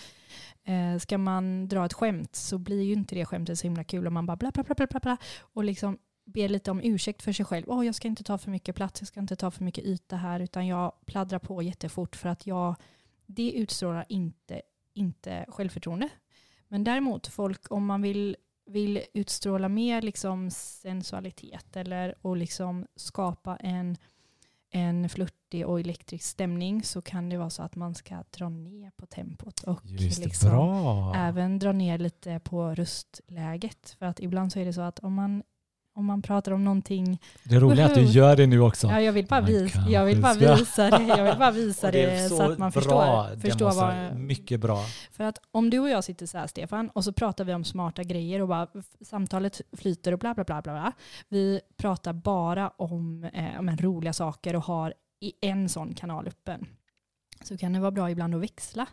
Eh, 0.63 0.97
ska 0.99 1.17
man 1.17 1.67
dra 1.67 1.85
ett 1.85 1.93
skämt 1.93 2.35
så 2.35 2.57
blir 2.57 2.81
ju 2.81 2.93
inte 2.93 3.15
det 3.15 3.25
skämtet 3.25 3.59
så 3.59 3.67
himla 3.67 3.83
kul 3.83 4.07
om 4.07 4.13
man 4.13 4.25
bara 4.25 4.37
bla 4.37 4.51
bla 4.51 4.63
bla 4.63 4.75
bla 4.75 4.87
bla, 4.87 4.99
bla 4.99 5.17
och 5.39 5.63
liksom 5.63 5.97
ber 6.25 6.49
lite 6.49 6.71
om 6.71 6.81
ursäkt 6.83 7.21
för 7.21 7.31
sig 7.31 7.45
själv. 7.45 7.65
Åh, 7.67 7.85
jag 7.85 7.95
ska 7.95 8.07
inte 8.07 8.23
ta 8.23 8.37
för 8.37 8.51
mycket 8.51 8.75
plats, 8.75 9.01
jag 9.01 9.07
ska 9.07 9.19
inte 9.19 9.35
ta 9.35 9.51
för 9.51 9.63
mycket 9.63 9.83
yta 9.83 10.15
här 10.15 10.39
utan 10.39 10.67
jag 10.67 10.93
pladdrar 11.05 11.39
på 11.39 11.61
jättefort 11.61 12.15
för 12.15 12.29
att 12.29 12.47
jag, 12.47 12.75
det 13.25 13.51
utstrålar 13.51 14.05
inte, 14.09 14.61
inte 14.93 15.45
självförtroende. 15.47 16.09
Men 16.67 16.83
däremot 16.83 17.27
folk, 17.27 17.71
om 17.71 17.85
man 17.85 18.01
vill, 18.01 18.37
vill 18.65 19.03
utstråla 19.13 19.69
mer 19.69 20.01
liksom 20.01 20.51
sensualitet 20.51 21.75
eller 21.75 22.15
och 22.21 22.37
liksom 22.37 22.87
skapa 22.95 23.55
en, 23.55 23.97
en 24.71 25.09
flörtig 25.09 25.67
och 25.67 25.79
elektrisk 25.79 26.25
stämning 26.25 26.83
så 26.83 27.01
kan 27.01 27.29
det 27.29 27.37
vara 27.37 27.49
så 27.49 27.63
att 27.63 27.75
man 27.75 27.95
ska 27.95 28.23
dra 28.37 28.49
ner 28.49 28.91
på 28.95 29.05
tempot 29.05 29.63
och 29.63 29.81
Just 29.83 30.23
liksom 30.23 31.13
även 31.15 31.59
dra 31.59 31.71
ner 31.71 31.97
lite 31.97 32.39
på 32.39 32.75
röstläget. 32.75 33.95
För 33.99 34.05
att 34.05 34.19
ibland 34.19 34.51
så 34.51 34.59
är 34.59 34.65
det 34.65 34.73
så 34.73 34.81
att 34.81 34.99
om 34.99 35.13
man, 35.13 35.43
om 35.99 36.05
man 36.05 36.21
pratar 36.21 36.51
om 36.51 36.63
någonting, 36.63 37.19
Det 37.43 37.55
är 37.55 37.85
att 37.85 37.95
du 37.95 38.03
gör 38.03 38.35
det 38.35 38.47
nu 38.47 38.59
också. 38.59 38.87
ja, 38.87 39.01
jag 39.01 39.13
vill 39.13 39.25
bara, 39.25 39.41
visa, 39.41 39.85
jag 39.89 40.05
vill 40.05 40.21
bara 40.21 40.33
visa 40.33 40.89
det, 40.89 41.03
jag 41.03 41.23
vill 41.23 41.37
bara 41.39 41.51
visa 41.51 41.91
det, 41.91 42.29
så, 42.29 42.41
att 42.41 42.57
man 42.57 42.71
bra 42.71 43.27
förstår, 43.41 43.73
vad, 43.75 44.15
Mycket 44.15 44.59
bra. 44.59 44.85
för 45.11 45.23
att 45.23 45.39
om 45.51 45.69
du 45.69 45.79
och 45.79 45.89
jag 45.89 46.03
sitter 46.03 46.25
så 46.25 46.37
här 46.37 46.47
Stefan 46.47 46.89
och 46.89 47.03
så 47.03 47.13
pratar 47.13 47.43
vi 47.43 47.53
om 47.53 47.63
smarta 47.63 48.03
grejer 48.03 48.41
och 48.41 48.47
bara 48.47 48.67
samtalet 49.01 49.61
flyter 49.77 50.11
och 50.11 50.19
bla 50.19 50.33
bla 50.33 50.43
bla 50.43 50.61
bla. 50.61 50.73
bla. 50.73 50.91
Vi 51.29 51.61
pratar 51.77 52.13
bara 52.13 52.69
om, 52.69 53.23
eh, 53.33 53.59
om 53.59 53.69
en 53.69 53.77
roliga 53.77 54.13
saker 54.13 54.55
och 54.55 54.63
har 54.63 54.93
i 55.19 55.33
en 55.41 55.69
sån 55.69 55.93
kanal 55.93 56.27
öppen. 56.27 56.65
Så 57.43 57.57
kan 57.57 57.73
det 57.73 57.79
vara 57.79 57.91
bra 57.91 58.11
ibland 58.11 58.35
att 58.35 58.41
växla 58.41 58.85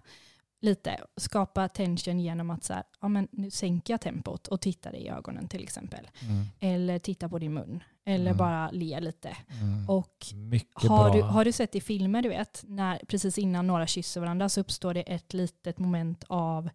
lite. 0.61 1.01
Skapa 1.17 1.69
tension 1.69 2.21
genom 2.21 2.51
att 2.51 2.65
så 2.65 2.73
här, 2.73 2.83
ja, 3.01 3.09
men 3.09 3.29
nu 3.33 3.51
sänker 3.51 3.93
jag 3.93 4.01
tempot 4.01 4.47
och 4.49 4.61
tittar 4.61 4.97
i 4.97 5.09
ögonen 5.09 5.49
till 5.49 5.63
exempel. 5.63 6.09
Mm. 6.23 6.45
Eller 6.61 6.99
titta 6.99 7.29
på 7.29 7.39
din 7.39 7.55
mun. 7.55 7.83
Eller 8.05 8.27
Mm. 8.31 8.37
bara 8.37 8.71
le 8.71 9.01
lite. 9.01 9.37
Mm. 9.61 9.91
Och 9.91 10.27
Mycket 10.35 10.89
har 10.91 11.05
bra. 11.11 11.17
du, 11.17 11.23
har 11.23 11.45
du 11.45 11.53
sett 11.53 11.75
i 11.75 11.81
filmer, 11.81 12.23
du 12.23 12.29
vet, 12.29 12.65
när 12.67 12.99
precis 13.09 13.39
innan 13.39 13.67
några 13.67 13.87
kysser 13.87 14.21
varandra 14.21 14.49
så 14.49 14.61
uppstår 14.61 14.95
det 14.95 15.03
ett 15.03 15.35
litet 15.35 15.79
moment 15.79 16.25
av 16.29 16.71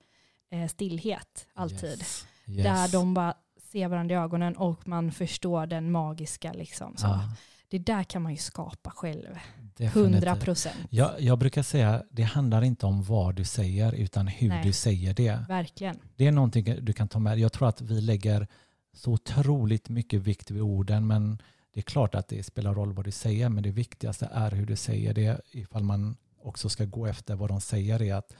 eh, 0.51 0.67
stillhet 0.67 1.47
alltid. 1.53 1.89
Yes. 1.99 2.27
Där 2.45 2.81
Yes. 2.83 2.91
de 2.91 3.13
bara 3.13 3.33
ser 3.71 3.87
varandra 3.87 4.15
i 4.15 4.17
ögonen 4.17 4.57
och 4.57 4.87
man 4.87 5.11
förstår 5.11 5.65
den 5.65 5.91
magiska 5.91 6.53
liksom. 6.53 6.97
Så. 6.97 7.07
Ja, 7.07 7.21
Det 7.67 7.79
där 7.79 8.03
kan 8.03 8.21
man 8.21 8.31
ju 8.31 8.37
skapa 8.37 8.89
själv. 8.91 9.39
100 9.85 10.35
procent. 10.35 10.75
Jag, 10.89 11.21
jag 11.21 11.39
brukar 11.39 11.63
säga 11.63 12.03
det 12.09 12.23
handlar 12.23 12.61
inte 12.61 12.85
om 12.85 13.03
vad 13.03 13.35
du 13.35 13.43
säger 13.43 13.93
utan 13.93 14.27
hur 14.27 14.49
Nej. 14.49 14.63
du 14.63 14.73
säger 14.73 15.13
det. 15.13 15.45
Verkligen. 15.47 15.99
Det 16.15 16.27
är 16.27 16.31
någonting 16.31 16.77
du 16.81 16.93
kan 16.93 17.07
ta 17.07 17.19
med 17.19 17.39
Jag 17.39 17.53
tror 17.53 17.67
att 17.67 17.81
vi 17.81 18.01
lägger 18.01 18.47
så 18.93 19.11
otroligt 19.11 19.89
mycket 19.89 20.21
vikt 20.21 20.51
vid 20.51 20.61
orden 20.61 21.07
men 21.07 21.41
det 21.73 21.79
är 21.79 21.83
klart 21.83 22.15
att 22.15 22.27
det 22.27 22.43
spelar 22.43 22.73
roll 22.73 22.93
vad 22.93 23.05
du 23.05 23.11
säger 23.11 23.49
men 23.49 23.63
det 23.63 23.71
viktigaste 23.71 24.29
är 24.33 24.51
hur 24.51 24.65
du 24.65 24.75
säger 24.75 25.13
det 25.13 25.41
ifall 25.51 25.83
man 25.83 26.15
också 26.41 26.69
ska 26.69 26.85
gå 26.85 27.05
efter 27.05 27.35
vad 27.35 27.49
de 27.49 27.61
säger 27.61 28.01
är 28.01 28.15
att 28.15 28.33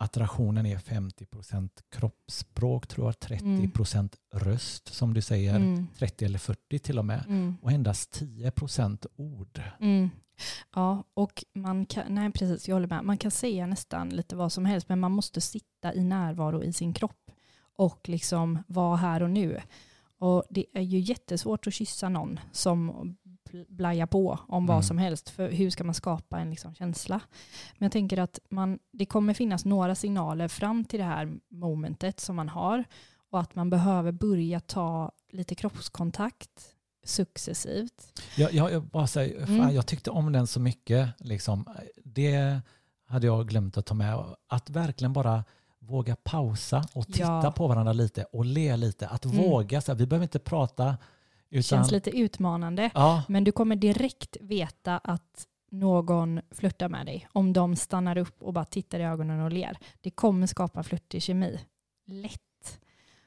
attraktionen 0.00 0.66
är 0.66 0.76
50% 0.78 1.68
kroppsspråk, 1.90 2.86
tror 2.86 3.06
jag, 3.06 3.14
30% 3.14 4.16
röst 4.34 4.94
som 4.94 5.14
du 5.14 5.20
säger, 5.22 5.56
Mm. 5.56 5.86
30 5.98 6.24
eller 6.24 6.38
40 6.38 6.78
till 6.78 6.98
och 6.98 7.04
med, 7.04 7.24
Mm. 7.28 7.56
och 7.62 7.72
endast 7.72 8.10
10% 8.20 9.06
ord. 9.16 9.62
Mm. 9.80 10.10
Ja, 10.74 11.04
och 11.14 11.44
man 11.54 11.86
kan, 11.86 12.14
nej 12.14 12.32
precis, 12.32 12.68
jag 12.68 12.76
håller 12.76 12.88
med. 12.88 13.04
Man 13.04 13.18
kan 13.18 13.30
säga 13.30 13.66
nästan 13.66 14.08
lite 14.08 14.36
vad 14.36 14.52
som 14.52 14.64
helst, 14.64 14.88
men 14.88 15.00
man 15.00 15.12
måste 15.12 15.40
sitta 15.40 15.94
i 15.94 16.04
närvaro 16.04 16.62
i 16.62 16.72
sin 16.72 16.92
kropp 16.92 17.30
och 17.76 18.08
liksom 18.08 18.58
vara 18.66 18.96
här 18.96 19.22
och 19.22 19.30
nu. 19.30 19.60
Och 20.18 20.44
det 20.50 20.66
är 20.74 20.82
ju 20.82 20.98
jättesvårt 20.98 21.66
att 21.66 21.74
kyssa 21.74 22.08
någon 22.08 22.40
som 22.52 23.16
bl- 23.50 23.66
blajar 23.68 24.06
på 24.06 24.38
om 24.48 24.64
Mm. 24.64 24.66
vad 24.66 24.84
som 24.84 24.98
helst, 24.98 25.28
för 25.30 25.50
hur 25.50 25.70
ska 25.70 25.84
man 25.84 25.94
skapa 25.94 26.38
en 26.38 26.50
liksom 26.50 26.74
känsla? 26.74 27.20
Men 27.78 27.86
jag 27.86 27.92
tänker 27.92 28.18
att 28.18 28.38
man, 28.50 28.78
det 28.92 29.06
kommer 29.06 29.34
finnas 29.34 29.64
några 29.64 29.94
signaler 29.94 30.48
fram 30.48 30.84
till 30.84 30.98
det 30.98 31.04
här 31.04 31.32
momentet 31.50 32.20
som 32.20 32.36
man 32.36 32.48
har 32.48 32.84
och 33.30 33.40
att 33.40 33.54
man 33.54 33.70
behöver 33.70 34.12
börja 34.12 34.60
ta 34.60 35.12
lite 35.32 35.54
kroppskontakt 35.54 36.50
successivt. 37.04 38.20
Jag, 38.36 38.52
jag, 38.52 38.72
jag, 38.72 38.82
bara 38.82 39.06
säger, 39.06 39.46
fan, 39.46 39.54
Mm. 39.60 39.74
jag 39.74 39.86
tyckte 39.86 40.10
om 40.10 40.32
den 40.32 40.46
så 40.46 40.60
mycket. 40.60 41.10
Liksom. 41.20 41.64
Det 42.04 42.60
hade 43.06 43.26
jag 43.26 43.48
glömt 43.48 43.76
att 43.76 43.86
ta 43.86 43.94
med. 43.94 44.24
Att 44.48 44.70
verkligen 44.70 45.12
bara 45.12 45.44
våga 45.78 46.16
pausa 46.16 46.84
och 46.92 47.06
titta 47.06 47.22
Ja. 47.44 47.52
på 47.56 47.66
varandra 47.68 47.92
lite 47.92 48.24
och 48.24 48.44
le 48.44 48.76
lite. 48.76 49.08
Att 49.08 49.24
Mm. 49.24 49.36
våga. 49.36 49.80
Så 49.80 49.92
här, 49.92 49.98
vi 49.98 50.06
behöver 50.06 50.24
inte 50.24 50.38
prata. 50.38 50.96
Utan, 51.50 51.62
känns 51.62 51.90
lite 51.90 52.10
utmanande. 52.10 52.90
ja, 52.94 53.22
Men 53.28 53.44
du 53.44 53.52
kommer 53.52 53.76
direkt 53.76 54.36
veta 54.40 54.98
att 54.98 55.46
någon 55.70 56.40
flörtar 56.50 56.88
med 56.88 57.06
dig 57.06 57.28
om 57.32 57.52
de 57.52 57.76
stannar 57.76 58.18
upp 58.18 58.42
och 58.42 58.52
bara 58.52 58.64
tittar 58.64 59.00
i 59.00 59.02
ögonen 59.02 59.40
och 59.40 59.52
ler. 59.52 59.78
Det 60.00 60.10
kommer 60.10 60.46
skapa 60.46 60.82
flörtig 60.82 61.22
kemi. 61.22 61.60
Lätt. 62.06 62.80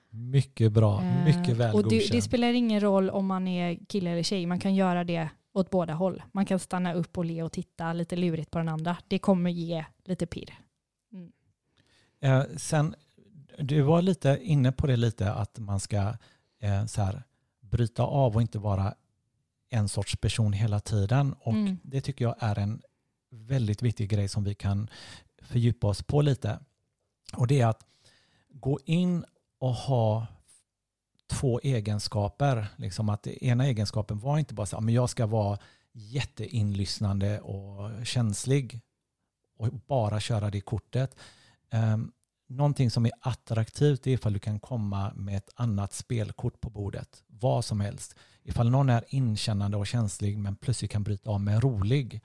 mycket 0.09 0.71
bra. 0.71 1.03
Eh, 1.03 1.25
Mycket 1.25 1.57
väl 1.57 1.75
och 1.75 1.89
det, 1.89 2.11
det 2.11 2.21
spelar 2.21 2.53
ingen 2.53 2.79
roll 2.79 3.09
om 3.09 3.25
man 3.25 3.47
är 3.47 3.85
kille 3.87 4.09
eller 4.09 4.23
tjej. 4.23 4.45
Man 4.45 4.59
kan 4.59 4.75
göra 4.75 5.03
det 5.03 5.29
åt 5.53 5.69
båda 5.69 5.93
håll. 5.93 6.23
Man 6.31 6.45
kan 6.45 6.59
stanna 6.59 6.93
upp 6.93 7.17
och 7.17 7.25
le 7.25 7.43
och 7.43 7.51
titta 7.51 7.93
lite 7.93 8.15
lurigt 8.15 8.51
på 8.51 8.57
den 8.57 8.69
andra. 8.69 8.97
Det 9.07 9.19
kommer 9.19 9.49
ge 9.49 9.85
lite 10.05 10.25
pirr. 10.25 10.53
Eh, 12.21 12.43
sen, 12.57 12.95
du 13.57 13.81
var 13.81 14.01
lite 14.01 14.39
inne 14.41 14.71
på 14.71 14.87
det 14.87 14.95
lite 14.95 15.33
att 15.33 15.59
man 15.59 15.79
ska 15.79 15.97
eh, 16.59 16.85
så 16.85 17.01
här, 17.01 17.23
bryta 17.73 18.03
av 18.03 18.35
och 18.35 18.41
inte 18.41 18.59
vara 18.59 18.93
en 19.69 19.89
sorts 19.89 20.15
person 20.17 20.53
hela 20.53 20.79
tiden. 20.79 21.33
Och 21.39 21.53
Mm. 21.53 21.77
det 21.83 22.01
tycker 22.01 22.25
jag 22.25 22.35
är 22.39 22.59
en 22.59 22.81
väldigt 23.31 23.81
viktig 23.81 24.09
grej 24.09 24.27
som 24.27 24.43
vi 24.43 24.55
kan 24.55 24.89
fördjupa 25.41 25.87
oss 25.87 26.03
på 26.03 26.21
lite. 26.21 26.59
Och 27.33 27.47
det 27.47 27.61
är 27.61 27.67
att 27.67 27.85
gå 28.49 28.79
in 28.85 29.25
och 29.59 29.73
ha 29.73 30.27
två 31.27 31.59
egenskaper. 31.63 32.67
Liksom 32.75 33.09
att 33.09 33.23
det 33.23 33.45
ena 33.45 33.65
egenskapen 33.65 34.19
var 34.19 34.39
inte 34.39 34.53
bara 34.53 34.65
så 34.65 34.77
att 34.77 34.91
jag 34.91 35.09
ska 35.09 35.25
vara 35.25 35.59
jätteinlyssnande 35.93 37.39
och 37.41 38.05
känslig 38.05 38.81
och 39.57 39.67
bara 39.87 40.19
köra 40.19 40.49
det 40.49 40.61
kortet. 40.61 41.15
Um, 41.71 42.11
någonting 42.47 42.91
som 42.91 43.05
är 43.05 43.11
attraktivt 43.21 44.07
är 44.07 44.11
ifall 44.11 44.33
du 44.33 44.39
kan 44.39 44.59
komma 44.59 45.11
med 45.15 45.37
ett 45.37 45.49
annat 45.55 45.93
spelkort 45.93 46.61
på 46.61 46.69
bordet. 46.69 47.23
Vad 47.27 47.65
som 47.65 47.79
helst. 47.79 48.15
Ifall 48.43 48.69
någon 48.69 48.89
är 48.89 49.03
inkännande 49.07 49.77
och 49.77 49.87
känslig 49.87 50.37
men 50.37 50.55
plötsligt 50.55 50.91
kan 50.91 51.03
bryta 51.03 51.29
av 51.29 51.41
med 51.41 51.63
rolig 51.63 52.21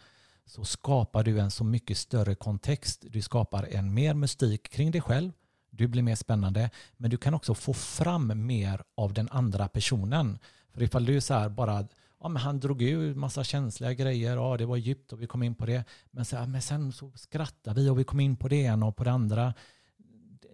så 0.47 0.65
skapar 0.65 1.25
du 1.25 1.41
en 1.41 1.51
så 1.51 1.65
mycket 1.65 1.99
större 1.99 2.35
kontext. 2.35 3.05
Du 3.09 3.23
skapar 3.23 3.69
en 3.71 3.95
mer 3.95 4.15
mystik 4.15 4.69
kring 4.69 4.91
dig 4.91 5.01
själv. 5.01 5.33
Du 5.71 5.89
blir 5.89 6.03
mer 6.03 6.15
spännande 6.15 6.71
men 6.97 7.11
du 7.11 7.17
kan 7.17 7.35
också 7.35 7.55
få 7.55 7.75
fram 7.75 8.47
mer 8.47 8.83
av 8.95 9.13
den 9.13 9.29
andra 9.31 9.69
personen. 9.69 10.39
För 10.73 10.83
ifall 10.83 11.05
du 11.05 11.17
är 11.17 11.21
så 11.21 11.35
här 11.35 11.49
bara 11.49 11.87
ja, 12.21 12.29
men 12.29 12.43
han 12.43 12.61
drog 12.61 12.83
ur 12.83 13.15
massa 13.15 13.45
känsliga 13.45 13.93
grejer, 13.93 14.37
ja, 14.37 14.57
det 14.57 14.67
var 14.67 14.77
djupt 14.77 15.13
och 15.13 15.23
vi 15.23 15.27
kom 15.27 15.43
in 15.43 15.55
på 15.55 15.67
det. 15.67 15.85
Men, 16.11 16.25
så 16.25 16.37
ja, 16.37 16.47
men 16.47 16.63
sen 16.63 16.93
så 16.93 17.13
skrattade 17.15 17.81
vi 17.81 17.89
och 17.89 17.99
vi 17.99 18.05
kom 18.05 18.21
in 18.21 18.37
på 18.37 18.49
det 18.49 18.57
ena 18.57 18.87
och 18.87 18.97
på 18.97 19.05
det 19.05 19.11
andra. 19.11 19.55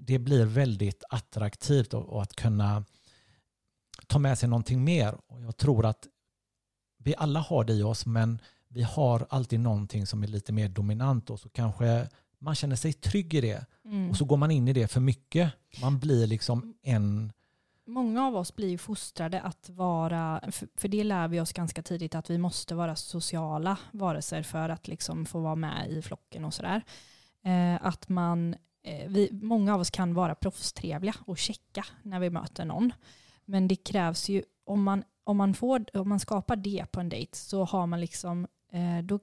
Det 0.06 0.18
blir 0.18 0.44
väldigt 0.44 1.04
attraktivt 1.10 1.94
och, 1.94 2.08
och 2.08 2.22
att 2.22 2.36
kunna 2.36 2.84
ta 4.06 4.18
med 4.18 4.38
sig 4.38 4.48
någonting 4.48 4.84
mer. 4.84 5.14
Och 5.26 5.42
jag 5.42 5.56
tror 5.56 5.86
att 5.86 6.08
vi 6.98 7.14
alla 7.18 7.40
har 7.40 7.64
det 7.64 7.72
i 7.72 7.82
oss, 7.82 8.06
men 8.06 8.38
vi 8.68 8.82
har 8.82 9.26
alltid 9.30 9.60
någonting 9.60 10.06
som 10.06 10.22
är 10.22 10.26
lite 10.26 10.52
mer 10.52 10.68
dominant 10.68 11.30
och 11.30 11.40
så 11.40 11.48
kanske 11.48 12.08
man 12.38 12.54
känner 12.54 12.76
sig 12.76 12.92
trygg 12.92 13.34
i 13.34 13.40
det. 13.40 13.66
Mm. 13.84 14.10
Och 14.10 14.16
så 14.16 14.24
går 14.24 14.36
man 14.36 14.50
in 14.50 14.68
i 14.68 14.72
det 14.72 14.88
för 14.88 15.00
mycket. 15.00 15.52
Man 15.80 15.98
blir 15.98 16.26
liksom 16.26 16.74
en... 16.82 17.32
Många 17.86 18.26
av 18.26 18.36
oss 18.36 18.56
blir 18.56 18.68
ju 18.68 18.78
fostrade 18.78 19.40
att 19.40 19.68
vara, 19.68 20.40
för- 20.76 20.88
det 20.88 21.04
lär 21.04 21.28
vi 21.28 21.40
oss 21.40 21.52
ganska 21.52 21.82
tidigt, 21.82 22.14
att 22.14 22.30
vi 22.30 22.38
måste 22.38 22.74
vara 22.74 22.96
sociala 22.96 23.78
varelser 23.92 24.42
för 24.42 24.68
att 24.68 24.88
liksom 24.88 25.26
få 25.26 25.40
vara 25.40 25.54
med 25.54 25.90
i 25.90 26.02
flocken 26.02 26.44
och 26.44 26.54
sådär. 26.54 26.82
Eh, 27.44 27.86
att 27.86 28.08
man, 28.08 28.56
Eh, 28.84 29.08
vi, 29.08 29.28
många 29.32 29.74
av 29.74 29.80
oss 29.80 29.90
kan 29.90 30.14
vara 30.14 30.34
proffstrevliga 30.34 31.14
och 31.26 31.38
checka 31.38 31.84
när 32.02 32.20
vi 32.20 32.30
möter 32.30 32.64
någon. 32.64 32.92
Men 33.44 33.68
det 33.68 33.76
krävs 33.76 34.28
ju, 34.28 34.42
om 34.64 34.82
man, 34.82 35.04
om 35.24 35.36
man, 35.36 35.54
får, 35.54 35.96
om 35.96 36.08
man 36.08 36.20
skapar 36.20 36.56
det 36.56 36.86
på 36.92 37.00
en 37.00 37.08
dejt 37.08 37.36
så 37.36 37.64
har 37.64 37.86
man 37.86 38.00
liksom 38.00 38.46
eh, 38.72 38.98
då, 39.04 39.18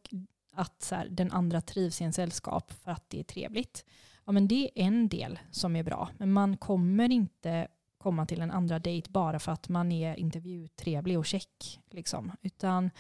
att 0.54 0.82
så 0.82 0.96
här, 0.96 1.08
den 1.10 1.32
andra 1.32 1.62
trivs 1.62 2.02
i 2.02 2.04
en 2.04 2.14
sällskap 2.14 2.72
för 2.72 2.92
att 2.92 3.10
det 3.10 3.20
är 3.20 3.24
trevligt. 3.24 3.86
Ja, 4.26 4.32
men 4.32 4.48
det 4.48 4.64
är 4.66 4.86
en 4.86 5.08
del 5.08 5.40
som 5.52 5.76
är 5.76 5.84
bra, 5.84 6.10
men 6.18 6.34
man 6.34 6.58
kommer 6.58 7.12
inte 7.12 7.68
komma 7.98 8.26
till 8.26 8.42
en 8.42 8.52
andra 8.52 8.80
dejt 8.80 9.12
bara 9.12 9.40
för 9.40 9.52
att 9.52 9.70
man 9.70 9.92
är 9.92 10.20
intervjutrevlig 10.20 11.20
och 11.20 11.26
check. 11.26 11.80
Liksom. 11.90 12.32
Utan, 12.42 12.92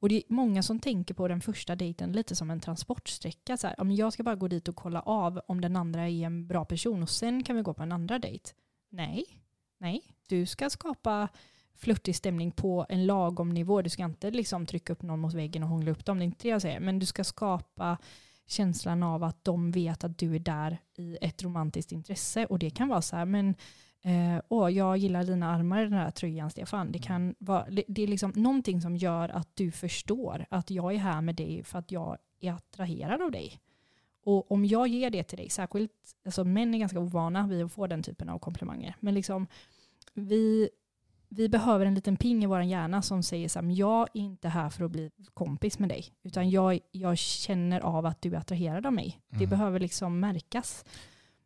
och 0.00 0.08
det 0.08 0.16
är 0.16 0.22
många 0.28 0.62
som 0.62 0.78
tänker 0.78 1.14
på 1.14 1.28
den 1.28 1.40
första 1.40 1.76
dejten 1.76 2.12
lite 2.12 2.36
som 2.36 2.50
en 2.50 2.60
transportsträcka. 2.60 3.56
Så 3.56 3.66
här, 3.66 3.90
jag 3.90 4.12
ska 4.12 4.22
bara 4.22 4.34
gå 4.34 4.48
dit 4.48 4.68
och 4.68 4.76
kolla 4.76 5.00
av 5.00 5.40
om 5.48 5.60
den 5.60 5.76
andra 5.76 6.08
är 6.08 6.26
en 6.26 6.46
bra 6.46 6.64
person 6.64 7.02
och 7.02 7.10
sen 7.10 7.42
kan 7.42 7.56
vi 7.56 7.62
gå 7.62 7.74
på 7.74 7.82
en 7.82 7.92
andra 7.92 8.18
dejt. 8.18 8.50
Nej, 8.90 9.24
nej. 9.78 10.02
Du 10.28 10.46
ska 10.46 10.70
skapa 10.70 11.28
flörtig 11.74 12.16
stämning 12.16 12.50
på 12.50 12.86
en 12.88 13.06
lagom 13.06 13.50
nivå. 13.50 13.82
Du 13.82 13.90
ska 13.90 14.04
inte 14.04 14.30
liksom 14.30 14.66
trycka 14.66 14.92
upp 14.92 15.02
någon 15.02 15.20
mot 15.20 15.34
väggen 15.34 15.62
och 15.62 15.68
hångla 15.68 15.90
upp 15.90 16.04
dem. 16.04 16.18
Det 16.18 16.22
är 16.22 16.26
inte 16.26 16.42
det 16.42 16.48
jag 16.48 16.62
säger. 16.62 16.80
Men 16.80 16.98
du 16.98 17.06
ska 17.06 17.24
skapa 17.24 17.98
känslan 18.46 19.02
av 19.02 19.24
att 19.24 19.44
de 19.44 19.70
vet 19.70 20.04
att 20.04 20.18
du 20.18 20.34
är 20.34 20.38
där 20.38 20.78
i 20.96 21.18
ett 21.20 21.42
romantiskt 21.42 21.92
intresse. 21.92 22.46
Och 22.46 22.58
det 22.58 22.70
kan 22.70 22.88
vara 22.88 23.02
så 23.02 23.16
här, 23.16 23.24
men 23.24 23.54
eh, 24.06 24.40
åh, 24.48 24.70
jag 24.70 24.96
gillar 24.96 25.24
dina 25.24 25.50
armar 25.54 25.80
i 25.80 25.84
den 25.84 25.92
här 25.92 26.10
tröjan 26.10 26.50
Stefan. 26.50 26.92
Det, 26.92 26.98
kan 26.98 27.34
vara, 27.38 27.70
det, 27.70 27.84
det 27.88 28.02
är 28.02 28.06
liksom 28.06 28.32
någonting 28.36 28.80
som 28.80 28.96
gör 28.96 29.28
att 29.28 29.48
du 29.54 29.70
förstår 29.70 30.46
att 30.50 30.70
jag 30.70 30.94
är 30.94 30.98
här 30.98 31.20
med 31.20 31.34
dig 31.34 31.62
för 31.64 31.78
att 31.78 31.92
jag 31.92 32.18
är 32.40 32.52
attraherad 32.52 33.22
av 33.22 33.30
dig. 33.30 33.60
Och 34.24 34.52
om 34.52 34.64
jag 34.64 34.88
ger 34.88 35.10
det 35.10 35.22
till 35.22 35.38
dig, 35.38 35.50
särskilt, 35.50 35.92
alltså 36.24 36.44
män 36.44 36.74
är 36.74 36.78
ganska 36.78 37.00
ovana 37.00 37.46
vid 37.46 37.64
att 37.64 37.72
få 37.72 37.86
den 37.86 38.02
typen 38.02 38.28
av 38.28 38.38
komplimanger. 38.38 38.96
Men 39.00 39.14
liksom, 39.14 39.46
vi, 40.14 40.68
vi 41.28 41.48
behöver 41.48 41.86
en 41.86 41.94
liten 41.94 42.16
ping 42.16 42.42
i 42.44 42.46
vår 42.46 42.62
hjärna 42.62 43.02
som 43.02 43.22
säger 43.22 43.48
så 43.48 43.58
här, 43.58 43.66
"Men 43.66 43.74
jag 43.74 44.08
är 44.14 44.20
inte 44.20 44.48
här 44.48 44.70
för 44.70 44.84
att 44.84 44.90
bli 44.90 45.10
kompis 45.34 45.78
med 45.78 45.88
dig, 45.88 46.04
utan 46.22 46.50
jag, 46.50 46.78
jag 46.90 47.18
känner 47.18 47.80
av 47.80 48.06
att 48.06 48.22
du 48.22 48.34
är 48.34 48.38
attraherad 48.38 48.86
av 48.86 48.92
mig. 48.92 49.20
Det 49.28 49.36
Mm. 49.36 49.50
behöver 49.50 49.80
liksom 49.80 50.20
märkas. 50.20 50.84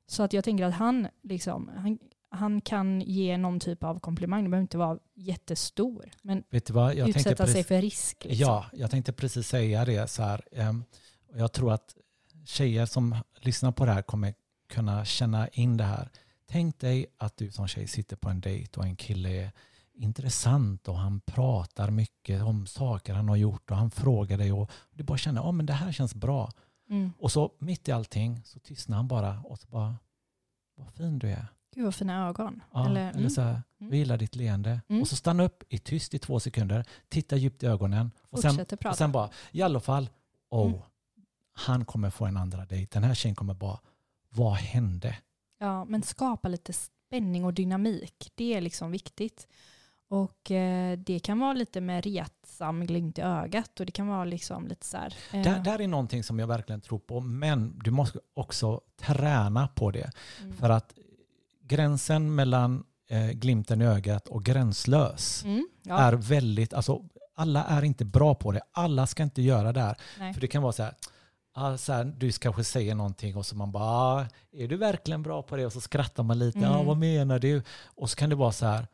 Så 0.07 0.23
att 0.23 0.33
jag 0.33 0.45
tänker 0.45 0.65
att 0.65 0.75
han, 0.75 1.09
liksom, 1.23 1.71
han, 1.77 1.99
han 2.31 2.61
kan 2.61 3.01
ge 3.01 3.37
någon 3.37 3.61
typ 3.61 3.85
av 3.85 4.01
komplimang, 4.01 4.45
det 4.45 4.51
behöver 4.51 4.63
inte 4.63 4.79
vara 4.79 4.99
jättestor, 5.15 6.11
men 6.23 6.45
utsätta 6.51 7.47
sig 7.47 7.65
för 7.65 7.81
risk. 7.81 8.25
Liksom. 8.25 8.47
Ja, 8.47 8.67
jag 8.73 8.91
tänkte 8.91 9.13
precis 9.13 9.49
säga 9.49 9.85
det. 9.85 10.11
Så 10.11 10.23
här, 10.23 10.43
ehm, 10.53 10.85
jag 11.35 11.53
tror 11.53 11.73
att 11.73 11.97
tjejer 12.45 12.87
som 12.87 13.17
lyssnar 13.41 13.73
på 13.73 13.85
det 13.85 13.93
här 13.93 14.03
kommer 14.03 14.35
kunna 14.69 15.05
känna 15.05 15.49
in 15.49 15.77
det 15.77 15.85
här. 15.85 16.09
Tänk 16.47 16.79
dig 16.79 17.07
att 17.19 17.37
du 17.37 17.51
som 17.51 17.69
tjej 17.69 17.87
sitter 17.87 18.17
på 18.17 18.29
en 18.29 18.41
dejt 18.41 18.81
och 18.81 18.87
en 18.87 18.97
kille 18.97 19.29
är 19.29 19.53
intressant 19.95 20.89
och 20.89 20.99
han 20.99 21.21
pratar 21.21 21.91
mycket 21.91 22.43
om 22.43 22.67
saker 22.67 23.15
han 23.15 23.29
har 23.29 23.37
gjort 23.37 23.71
och 23.71 23.77
han 23.77 23.91
frågar 23.91 24.39
dig 24.39 24.53
och 24.53 24.71
du 24.91 25.05
bara 25.05 25.19
känner 25.19 25.41
att 25.41 25.47
oh, 25.47 25.53
men 25.53 25.67
det 25.67 25.73
här 25.73 25.93
känns 25.93 26.15
bra. 26.15 26.51
Mm. 26.91 27.13
Och 27.19 27.33
så 27.33 27.53
mitt 27.59 27.89
i 27.89 27.93
allting 27.93 28.43
så 28.45 28.59
tystnar 28.59 28.97
han 28.97 29.09
bara 29.09 29.41
och 29.41 29.59
så 29.59 29.69
bara 29.69 29.97
vad 30.75 30.93
fin 30.95 31.19
du 31.19 31.29
är. 31.29 31.47
Gud 31.75 31.85
vad 31.85 31.95
fina 31.95 32.29
ögon. 32.29 32.63
Ja, 32.73 32.87
eller, 32.87 33.01
Eller, 33.09 33.19
mm, 33.19 33.31
så 33.31 33.41
här, 33.41 33.63
Mm. 33.81 33.95
gillar 33.95 34.17
ditt 34.19 34.37
leende. 34.37 34.81
Mm. 34.89 35.03
Och 35.03 35.09
så 35.09 35.17
stanna 35.17 35.43
upp 35.43 35.63
i 35.69 35.79
tyst 35.79 36.15
i 36.15 36.19
två 36.19 36.41
sekunder, 36.41 36.85
titta 37.09 37.37
djupt 37.37 37.63
i 37.63 37.67
ögonen 37.67 38.11
och 38.31 38.39
sen 38.39 38.57
prata. 38.57 38.91
och 38.91 38.97
sen 38.97 39.13
bara, 39.13 39.31
i 39.53 39.63
alla 39.63 39.81
fall, 39.81 40.09
oh, 40.51 40.67
Mm. 40.69 40.81
han 41.53 41.85
kommer 41.85 42.11
få 42.11 42.25
en 42.27 42.37
andra 42.37 42.65
dejt. 42.65 42.89
Den 42.93 43.05
här 43.05 43.15
tjejen 43.15 43.35
kommer 43.37 43.55
bara, 43.55 43.79
vad 44.31 44.55
hände? 44.55 45.17
Ja, 45.59 45.85
men 45.85 46.03
skapa 46.03 46.49
lite 46.49 46.73
spänning 46.73 47.45
och 47.45 47.55
dynamik. 47.55 48.33
Det 48.35 48.55
är 48.55 48.61
liksom 48.61 48.91
viktigt. 48.91 49.49
Och 50.09 50.51
eh, 50.51 50.99
det 50.99 51.19
kan 51.21 51.39
vara 51.39 51.53
lite 51.53 51.81
med 51.81 52.05
retsam 52.07 52.87
glimt 52.87 53.19
i 53.19 53.23
ögat 53.23 53.81
och 53.81 53.87
det 53.87 53.93
kan 53.93 54.07
vara 54.09 54.25
liksom 54.25 54.67
lite 54.69 54.87
så 54.87 54.97
här. 54.97 55.15
eh, 55.33 55.43
Där, 55.43 55.59
där 55.61 55.81
är 55.81 55.89
någonting 55.89 56.25
som 56.25 56.39
jag 56.39 56.47
verkligen 56.47 56.81
tror 56.81 56.99
på, 56.99 57.21
men 57.21 57.79
du 57.79 57.91
måste 57.91 58.19
också 58.35 58.81
träna 58.97 59.69
på 59.69 59.91
det. 59.91 60.11
mm. 60.43 60.57
För 60.57 60.71
att 60.71 60.95
gränsen 61.71 62.35
mellan 62.35 62.85
eh, 63.11 63.31
glimten 63.31 63.83
i 63.83 63.87
ögat 63.87 64.29
och 64.29 64.45
gränslös 64.45 65.45
Mm, 65.45 65.69
ja, 65.83 65.99
är 65.99 66.13
väldigt, 66.13 66.75
alltså 66.75 67.03
alla 67.37 67.65
är 67.65 67.85
inte 67.85 68.05
bra 68.05 68.35
på 68.35 68.53
det. 68.53 68.61
Alla 68.73 69.07
ska 69.07 69.23
inte 69.23 69.43
göra 69.43 69.73
det 69.73 69.81
här. 69.81 69.97
nej. 70.19 70.35
För 70.35 70.41
det 70.41 70.47
kan 70.49 70.63
vara 70.63 70.73
så 70.73 70.83
här, 70.83 70.95
ah, 71.55 71.77
så 71.77 71.93
här, 71.93 72.05
du 72.05 72.33
kanske 72.33 72.65
säger 72.65 72.95
någonting 72.95 73.37
och 73.37 73.47
så 73.47 73.57
man 73.57 73.73
bara, 73.73 73.85
ah, 73.85 74.27
är 74.53 74.69
du 74.69 74.77
verkligen 74.77 75.23
bra 75.23 75.43
på 75.43 75.57
det? 75.57 75.67
Och 75.67 75.73
så 75.73 75.81
skrattar 75.81 76.23
man 76.23 76.39
lite, 76.39 76.59
Mm. 76.59 76.71
ah, 76.73 76.83
vad 76.83 76.97
menar 76.97 77.39
du? 77.39 77.63
Och 77.85 78.11
så 78.11 78.17
kan 78.17 78.31
det 78.31 78.37
vara 78.37 78.53
så 78.53 78.67
här, 78.67 78.87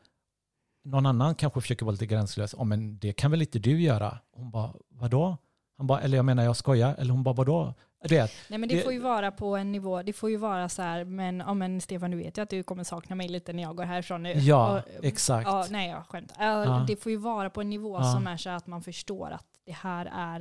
någon 0.83 1.05
annan 1.05 1.35
kanske 1.35 1.61
försöker 1.61 1.85
vara 1.85 1.91
lite 1.91 2.05
gränslös, 2.05 2.53
oh, 2.53 2.63
men 2.65 2.99
det 2.99 3.13
kan 3.13 3.31
väl 3.31 3.41
inte 3.41 3.59
du 3.59 3.81
göra? 3.81 4.19
Hon 4.31 4.51
bara, 4.51 4.73
vadå? 4.89 5.37
Han 5.77 5.87
bara, 5.87 5.99
eller 6.01 6.17
jag 6.17 6.25
menar 6.25 6.43
jag 6.43 6.55
skojar, 6.55 6.95
eller 6.97 7.11
hon 7.11 7.23
bara, 7.23 7.33
vadå? 7.35 7.73
Det, 8.03 8.17
är- 8.17 8.31
Nej 8.49 8.59
men 8.59 8.69
det, 8.69 8.75
Det- 8.75 8.81
får 8.81 8.93
ju 8.93 8.99
vara 8.99 9.31
på 9.31 9.55
en 9.57 9.71
nivå, 9.71 10.01
det 10.03 10.13
får 10.13 10.29
ju 10.29 10.37
vara 10.37 10.69
så 10.69 10.81
här, 10.81 11.03
men, 11.03 11.39
ja, 11.39 11.53
men 11.53 11.81
Stefan 11.81 12.11
du 12.11 12.17
vet 12.17 12.37
ju 12.37 12.41
att 12.41 12.49
du 12.49 12.63
kommer 12.63 12.83
sakna 12.83 13.15
mig 13.15 13.27
lite 13.29 13.53
när 13.53 13.63
jag 13.63 13.75
går 13.75 13.83
härifrån 13.83 14.23
nu. 14.23 14.33
ja, 14.33 14.81
Och, 14.99 15.05
exakt. 15.05 15.47
Ja, 15.47 15.65
nej 15.69 15.89
jag 15.89 16.05
skämtar. 16.05 16.45
Ja. 16.45 16.85
Det 16.87 16.95
får 16.95 17.11
ju 17.11 17.17
vara 17.17 17.49
på 17.49 17.61
en 17.61 17.69
nivå 17.69 17.97
Ja. 17.99 18.13
som 18.13 18.27
är 18.27 18.37
så 18.37 18.49
att 18.49 18.67
man 18.67 18.81
förstår 18.81 19.31
att 19.31 19.45
det 19.65 19.71
här 19.75 20.09
är, 20.13 20.39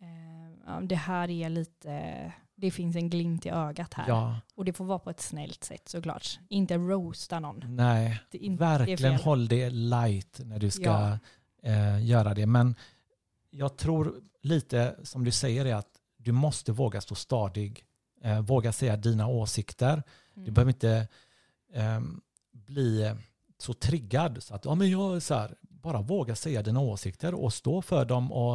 eh, 0.00 0.80
det 0.80 0.94
här 0.94 1.30
är 1.30 1.48
lite, 1.48 2.32
det 2.54 2.70
finns 2.70 2.96
en 2.96 3.10
glimt 3.10 3.46
i 3.46 3.50
ögat 3.50 3.94
här. 3.94 4.04
Ja, 4.08 4.40
Och 4.56 4.64
det 4.64 4.72
får 4.72 4.84
vara 4.84 4.98
på 4.98 5.10
ett 5.10 5.20
snällt 5.20 5.64
sätt 5.64 5.88
såklart. 5.88 6.38
Inte 6.48 6.76
roasta 6.76 7.40
någon. 7.40 7.62
nej, 7.76 8.20
Det 8.30 8.38
inte, 8.38 8.64
det 8.64 8.68
verkligen 8.70 9.16
fel. 9.18 9.24
håll 9.24 9.48
det 9.48 9.70
light 9.70 10.40
när 10.44 10.58
du 10.58 10.70
ska 10.70 11.18
eh, 11.62 12.04
göra 12.04 12.34
det. 12.34 12.46
Men 12.46 12.74
jag 13.50 13.76
tror 13.76 14.14
lite 14.46 14.96
som 15.02 15.24
du 15.24 15.30
säger 15.30 15.64
är 15.64 15.74
att 15.74 15.90
du 16.16 16.32
måste 16.32 16.72
våga 16.72 17.00
stå 17.00 17.14
stadig, 17.14 17.84
eh, 18.22 18.40
våga 18.40 18.72
säga 18.72 18.96
dina 18.96 19.26
åsikter. 19.28 20.02
Du 20.34 20.40
Mm. 20.40 20.54
behöver 20.54 20.72
inte 20.72 21.08
ehm, 21.74 22.20
bli 22.52 23.14
så 23.58 23.72
triggad 23.74 24.42
så 24.42 24.54
att 24.54 24.64
ja, 24.64 24.74
men 24.74 24.90
jag 24.90 25.22
så 25.22 25.34
här, 25.34 25.54
bara 25.60 26.00
våga 26.02 26.34
säga 26.36 26.62
dina 26.62 26.80
åsikter 26.80 27.34
och 27.34 27.52
stå 27.54 27.82
för 27.82 28.04
dem. 28.04 28.32
Och, 28.32 28.54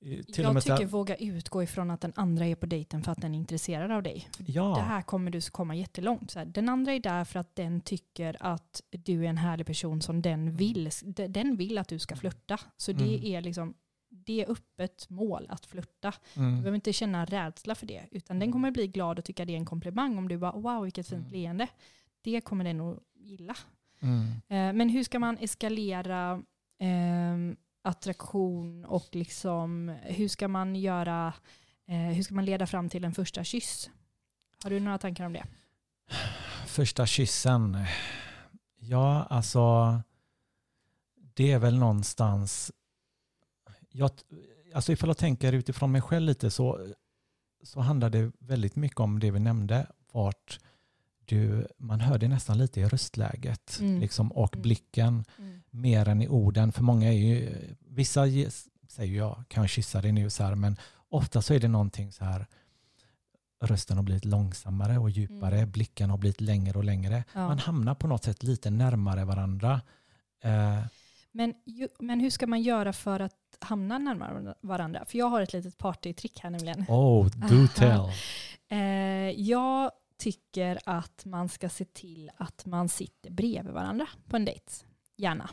eh, 0.00 0.20
jag 0.52 0.62
tycker 0.62 0.76
här, 0.76 0.84
våga 0.86 1.16
utgå 1.16 1.62
ifrån 1.62 1.90
att 1.90 2.00
den 2.00 2.12
andra 2.16 2.46
är 2.46 2.54
på 2.54 2.66
dejten 2.66 3.02
för 3.02 3.12
att 3.12 3.20
den 3.20 3.34
är 3.34 3.38
intresserad 3.38 3.90
av 3.92 4.02
dig. 4.02 4.28
Ja, 4.46 4.74
Det 4.76 4.82
här 4.82 5.02
kommer 5.02 5.30
du 5.30 5.40
komma 5.40 5.74
jättelångt. 5.74 6.30
Så 6.30 6.38
här, 6.38 6.46
den 6.46 6.68
andra 6.68 6.92
är 6.92 7.00
där 7.00 7.24
för 7.24 7.38
att 7.40 7.56
den 7.56 7.80
tycker 7.80 8.36
att 8.40 8.82
du 8.90 9.24
är 9.24 9.28
en 9.28 9.38
härlig 9.38 9.66
person 9.66 10.02
som 10.02 10.22
den 10.22 10.56
vill. 10.56 10.90
Den 11.28 11.56
vill 11.56 11.78
att 11.78 11.88
du 11.88 11.98
ska 11.98 12.16
flirta. 12.16 12.60
Så 12.76 12.92
det 12.92 13.04
Mm. 13.16 13.24
är 13.24 13.40
liksom 13.40 13.74
det 14.26 14.40
är 14.44 14.50
öppet 14.50 15.10
mål 15.10 15.46
att 15.48 15.66
flirta. 15.66 16.12
Du 16.34 16.40
mm, 16.40 16.56
behöver 16.56 16.74
inte 16.74 16.92
känna 16.92 17.24
rädsla 17.24 17.74
för 17.74 17.86
det. 17.86 18.02
Utan 18.10 18.38
den 18.38 18.52
kommer 18.52 18.70
bli 18.70 18.86
glad 18.86 19.18
och 19.18 19.24
tycka 19.24 19.44
det 19.44 19.52
är 19.52 19.56
en 19.56 19.64
komplimang 19.64 20.18
om 20.18 20.28
du 20.28 20.38
bara 20.38 20.52
wow 20.52 20.84
vilket 20.84 21.08
fint 21.08 21.20
Mm. 21.26 21.32
leende. 21.32 21.68
Det 22.22 22.40
kommer 22.40 22.64
den 22.64 22.80
att 22.80 22.98
gilla. 23.14 23.56
mm, 24.00 24.24
Eh, 24.48 24.72
Men 24.76 24.88
hur 24.88 25.04
ska 25.04 25.18
man 25.18 25.38
eskalera 25.38 26.42
ehm, 26.78 27.56
attraktion 27.82 28.84
och 28.84 29.08
liksom, 29.12 29.88
hur 30.02 30.28
ska 30.28 30.48
man 30.48 30.76
göra, 30.76 31.32
eh, 31.88 31.96
hur 31.96 32.22
ska 32.22 32.34
man 32.34 32.44
leda 32.44 32.66
fram 32.66 32.88
till 32.88 33.04
en 33.04 33.14
första 33.14 33.44
kyss? 33.44 33.90
Har 34.62 34.70
du 34.70 34.80
några 34.80 34.98
tankar 34.98 35.24
om 35.26 35.32
det? 35.32 35.44
första 36.66 37.06
kyssen. 37.06 37.78
Ja, 38.78 39.22
alltså 39.30 39.94
det 41.34 41.52
är 41.52 41.58
väl 41.58 41.78
någonstans 41.78 42.72
jag, 43.92 44.10
alltså 44.74 44.92
ifall 44.92 45.08
jag 45.08 45.18
tänker 45.18 45.52
utifrån 45.52 45.92
mig 45.92 46.00
själv 46.00 46.26
lite 46.26 46.50
så, 46.50 46.86
så 47.62 47.80
handlar 47.80 48.10
det 48.10 48.32
väldigt 48.38 48.76
mycket 48.76 49.00
om 49.00 49.18
det 49.20 49.30
vi 49.30 49.40
nämnde, 49.40 49.86
vart 50.12 50.58
du, 51.24 51.66
man 51.78 52.00
hör 52.00 52.18
det 52.18 52.28
nästan 52.28 52.58
lite 52.58 52.80
i 52.80 52.84
röstläget 52.84 53.78
Mm. 53.80 54.00
liksom, 54.00 54.32
och 54.32 54.54
Mm. 54.54 54.62
blicken 54.62 55.24
mer 55.70 56.08
än 56.08 56.22
i 56.22 56.28
orden. 56.28 56.72
För 56.72 56.82
många 56.82 57.08
är 57.08 57.16
ju, 57.18 57.56
vissa 57.80 58.26
ge- 58.26 58.50
säger 58.88 59.16
jag 59.18 59.44
kan 59.48 59.62
jag 59.62 59.70
kyssa 59.70 60.02
dig 60.02 60.12
nu 60.12 60.30
så 60.30 60.42
här, 60.44 60.54
men 60.54 60.76
ofta 61.08 61.42
så 61.42 61.54
är 61.54 61.60
det 61.60 61.68
någonting 61.68 62.12
så 62.12 62.24
här, 62.24 62.46
rösten 63.62 63.96
har 63.96 64.04
blivit 64.04 64.24
långsammare 64.24 64.98
och 64.98 65.10
djupare, 65.10 65.58
Mm. 65.58 65.70
blicken 65.70 66.10
har 66.10 66.18
blivit 66.18 66.40
längre 66.40 66.78
och 66.78 66.84
längre. 66.84 67.24
Ja. 67.34 67.46
Man 67.48 67.58
hamnar 67.58 67.94
på 67.94 68.06
något 68.06 68.24
sätt 68.24 68.42
lite 68.42 68.70
närmare 68.70 69.24
varandra. 69.24 69.80
Eh, 70.42 70.80
Men, 71.32 71.54
ju, 71.64 71.88
men 71.98 72.20
hur 72.20 72.30
ska 72.30 72.46
man 72.46 72.62
göra 72.62 72.92
för 72.92 73.20
att 73.20 73.34
hamna 73.64 73.98
närmare 73.98 74.54
varandra? 74.60 75.04
För 75.04 75.18
jag 75.18 75.26
har 75.26 75.40
ett 75.40 75.52
litet 75.52 75.78
partytrick 75.78 76.40
här 76.40 76.50
nämligen. 76.50 76.84
oh, 76.88 77.26
do 77.26 77.66
tell. 77.74 78.00
Eh, 78.68 78.78
jag 79.40 79.90
tycker 80.18 80.78
att 80.84 81.24
man 81.24 81.48
ska 81.48 81.68
se 81.68 81.84
till 81.84 82.30
att 82.36 82.66
man 82.66 82.88
sitter 82.88 83.30
bredvid 83.30 83.74
varandra 83.74 84.06
på 84.28 84.36
en 84.36 84.44
dejt. 84.44 84.72
Gärna. 85.16 85.50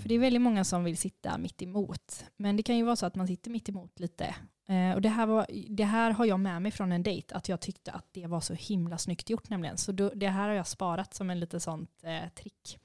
För 0.00 0.08
det 0.08 0.14
är 0.14 0.18
väldigt 0.18 0.42
många 0.42 0.64
som 0.64 0.84
vill 0.84 0.96
sitta 0.96 1.38
mitt 1.38 1.62
emot. 1.62 2.24
Men 2.36 2.56
det 2.56 2.62
kan 2.62 2.76
ju 2.76 2.84
vara 2.84 2.96
så 2.96 3.06
att 3.06 3.14
man 3.14 3.26
sitter 3.26 3.50
mitt 3.50 3.68
emot 3.68 4.00
lite. 4.00 4.34
Eh, 4.68 4.94
och 4.94 5.02
det 5.02 5.08
här, 5.08 5.26
var, 5.26 5.46
det 5.68 5.84
här 5.84 6.10
har 6.10 6.24
jag 6.24 6.40
med 6.40 6.62
mig 6.62 6.72
från 6.72 6.92
en 6.92 7.02
dejt, 7.02 7.34
att 7.34 7.48
jag 7.48 7.60
tyckte 7.60 7.92
att 7.92 8.06
det 8.12 8.26
var 8.26 8.40
så 8.40 8.54
himla 8.54 8.98
snyggt 8.98 9.30
gjort 9.30 9.50
nämligen. 9.50 9.76
Så 9.76 9.92
då, 9.92 10.10
det 10.14 10.28
här 10.28 10.48
har 10.48 10.54
jag 10.54 10.66
sparat 10.66 11.14
som 11.14 11.30
en 11.30 11.40
lite 11.40 11.60
sånt 11.60 11.90
eh, 12.02 12.28
trick. 12.34 12.78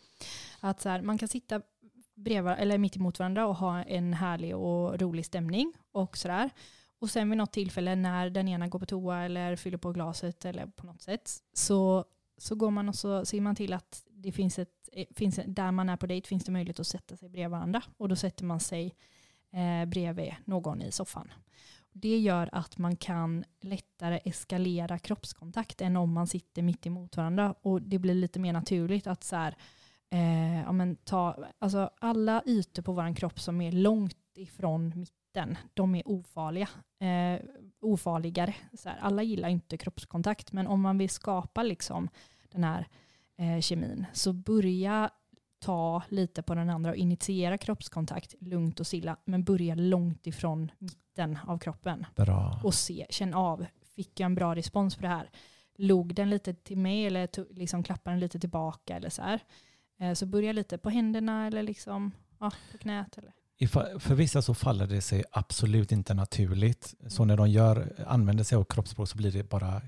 Att 0.60 0.82
så 0.82 0.89
här, 0.89 1.02
man 1.02 1.18
kan 1.18 1.28
sitta 1.28 1.62
bredvid, 2.15 2.54
eller 2.58 2.78
mitt 2.78 2.95
emot 2.95 3.19
varandra 3.19 3.47
och 3.47 3.56
ha 3.56 3.84
en 3.84 4.13
härlig 4.13 4.56
och 4.56 5.02
rolig 5.02 5.26
stämning 5.26 5.73
och 5.91 6.17
sådär. 6.17 6.49
Och 6.99 7.10
sen 7.10 7.30
vid 7.30 7.38
något 7.38 7.52
tillfälle 7.52 7.95
när 7.95 8.30
den 8.30 8.47
ena 8.47 8.67
går 8.67 8.80
på 8.80 8.86
toa 8.86 9.21
eller 9.21 9.56
fyller 9.56 9.78
på 9.78 9.91
glaset 9.91 10.45
eller 10.45 10.65
på 10.65 10.86
något 10.86 11.02
sätt 11.02 11.30
så, 11.54 12.06
så 12.38 12.56
går 12.56 12.71
man 12.71 12.89
och 12.89 12.95
så 12.95 13.26
ser 13.26 13.41
man 13.41 13.56
till 13.56 13.73
att 13.73 14.04
det 14.10 14.32
finns 14.32 14.60
ett, 14.60 14.89
finns, 15.15 15.39
där 15.45 15.71
man 15.71 15.89
är 15.89 15.97
på 15.97 16.08
dejt 16.08 16.28
finns 16.28 16.43
det 16.43 16.52
möjlighet 16.52 16.80
att 16.80 16.88
sätta 16.88 17.17
sig 17.17 17.30
bredvid 17.30 17.52
varandra 17.52 17.84
och 17.97 18.10
då 18.10 18.15
sätter 18.15 18.45
man 18.45 18.60
sig 18.60 18.95
eh, 19.52 19.86
bredvid 19.86 20.36
någon 20.45 20.82
i 20.82 20.91
soffan. 20.91 21.32
Det 21.91 22.17
gör 22.17 22.49
att 22.52 22.78
man 22.78 22.95
kan 22.95 23.43
lättare 23.62 24.19
eskalera 24.26 24.99
kroppskontakt 24.99 25.82
än 25.82 25.97
om 25.97 26.13
man 26.13 26.28
sitter 26.28 26.62
mitt 26.62 26.86
emot 26.86 27.17
varandra 27.17 27.56
och 27.62 27.82
det 27.82 27.99
blir 27.99 28.15
lite 28.15 28.39
mer 28.39 28.54
naturligt 28.54 29.08
att 29.08 29.23
så 29.23 29.36
här, 29.36 29.56
eh, 30.10 30.62
ja, 30.62 30.72
men 30.72 30.96
ta, 30.96 31.46
alltså 31.60 31.89
alla 32.02 32.44
ytor 32.46 32.84
på 32.84 32.94
vår 32.94 33.16
kropp 33.16 33.39
som 33.39 33.62
är 33.62 33.72
långt 33.72 34.18
ifrån 34.36 34.94
mitten, 34.96 35.58
de 35.74 35.96
är 35.96 36.08
ofarliga. 36.08 36.70
Eh, 37.00 37.42
ofarligare. 37.82 38.56
Så 38.74 38.89
här, 38.89 38.98
alla 39.02 39.24
gillar 39.24 39.50
inte 39.50 39.78
kroppskontakt, 39.78 40.52
men 40.52 40.68
om 40.68 40.82
man 40.82 40.98
vill 40.98 41.10
skapa 41.10 41.63
liksom 41.63 42.10
den 42.52 42.63
här 42.63 42.88
eh, 43.38 43.60
kemin, 43.60 44.06
så 44.13 44.34
börja 44.34 45.10
ta 45.60 46.04
lite 46.10 46.42
på 46.42 46.56
den 46.56 46.70
andra 46.70 46.92
och 46.92 46.98
initiera 46.98 47.58
kroppskontakt 47.58 48.36
lugnt 48.39 48.80
och 48.80 48.88
stilla, 48.88 49.18
men 49.26 49.44
börja 49.44 49.76
långt 49.76 50.28
ifrån 50.28 50.72
mitten 50.78 51.39
av 51.48 51.58
kroppen 51.58 52.06
Bra. 52.16 52.62
och 52.63 52.74
se, 52.74 53.06
känn 53.10 53.34
av, 53.34 53.66
fick 53.96 54.20
jag 54.20 54.26
en 54.26 54.36
bra 54.36 54.56
respons 54.56 54.96
på 54.96 55.02
det 55.02 55.08
här? 55.08 55.30
Log 55.76 56.16
den 56.16 56.30
lite 56.30 56.54
till 56.54 56.78
mig 56.78 57.06
eller 57.06 57.54
liksom 57.54 57.84
klappade 57.84 58.13
den 58.13 58.20
lite 58.20 58.39
tillbaka 58.39 58.96
eller 58.96 59.10
så 59.10 59.22
här? 59.22 59.44
Eh, 60.00 60.14
Så 60.14 60.26
börja 60.26 60.52
lite 60.54 60.78
på 60.78 60.90
händerna 60.90 61.48
eller 61.48 61.64
liksom, 61.64 62.12
ja, 62.40 62.52
på 62.72 62.78
knät. 62.78 63.18
Eller. 63.18 63.34
För 64.00 64.16
vissa 64.16 64.42
så 64.42 64.54
faller 64.54 64.88
det 64.88 65.02
sig 65.02 65.24
absolut 65.32 65.92
inte 65.92 66.14
naturligt. 66.14 66.94
Så 67.08 67.26
när 67.26 67.38
de 67.38 67.50
gör, 67.50 68.04
använder 68.08 68.44
sig 68.44 68.56
av 68.56 68.64
kroppsspråk 68.64 69.10
så 69.10 69.18
blir 69.18 69.32
det 69.32 69.44
bara 69.50 69.82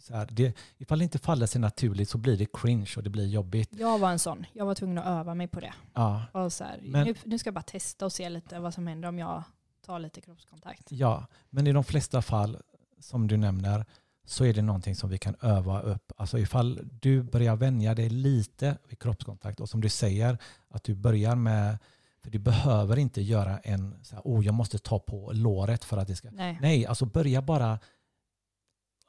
så 0.00 0.14
här. 0.16 0.28
Det, 0.30 0.56
ifall 0.78 0.98
det 0.98 1.04
inte 1.04 1.18
faller 1.18 1.46
sig 1.46 1.60
naturligt 1.60 2.08
så 2.08 2.18
blir 2.18 2.36
det 2.36 2.46
cringe 2.52 2.90
och 2.96 3.02
det 3.02 3.10
blir 3.10 3.26
jobbigt. 3.26 3.70
Jag 3.72 3.98
var 3.98 4.10
en 4.10 4.18
sån, 4.18 4.46
jag 4.52 4.66
var 4.66 4.74
tvungen 4.74 4.98
att 4.98 5.06
öva 5.06 5.34
mig 5.34 5.48
på 5.48 5.60
det. 5.60 5.72
Ja, 5.94 6.22
Och 6.32 6.52
så 6.52 6.64
här, 6.64 6.78
Men- 6.82 7.06
nu, 7.06 7.14
nu 7.24 7.38
ska 7.38 7.48
jag 7.48 7.54
bara 7.54 7.62
testa 7.62 8.04
och 8.04 8.12
se 8.12 8.28
lite 8.28 8.58
vad 8.60 8.74
som 8.74 8.86
händer 8.86 9.08
om 9.08 9.18
jag 9.18 9.42
tar 9.86 9.98
lite 9.98 10.20
kroppskontakt. 10.20 10.86
ja, 10.92 11.26
men 11.50 11.66
i 11.66 11.72
de 11.72 11.84
flesta 11.84 12.22
fall 12.22 12.58
som 13.00 13.28
du 13.28 13.36
nämner 13.36 13.84
så 14.30 14.44
är 14.44 14.52
det 14.54 14.62
någonting 14.62 14.94
som 14.96 15.10
vi 15.10 15.18
kan 15.18 15.34
öva 15.40 15.80
upp. 15.80 16.12
Alltså 16.16 16.38
ifall 16.38 16.80
du 17.00 17.22
börjar 17.22 17.56
vänja 17.56 17.94
dig 17.94 18.08
lite 18.08 18.78
vid 18.88 18.98
kroppskontakt 18.98 19.60
och 19.60 19.68
som 19.68 19.80
du 19.80 19.88
säger 19.88 20.38
att 20.68 20.84
du 20.84 20.94
börjar 20.94 21.34
med, 21.36 21.78
för 22.22 22.30
du 22.30 22.38
behöver 22.38 22.98
inte 22.98 23.22
göra 23.22 23.58
en, 23.58 23.94
så 24.02 24.14
här, 24.14 24.22
oh 24.24 24.44
jag 24.46 24.54
måste 24.54 24.78
ta 24.78 24.98
på 24.98 25.30
låret 25.34 25.84
för 25.84 25.96
att 25.96 26.08
det 26.08 26.16
ska, 26.16 26.30
Nej. 26.30 26.58
nej 26.60 26.86
alltså 26.86 27.04
börja 27.06 27.42
bara 27.42 27.78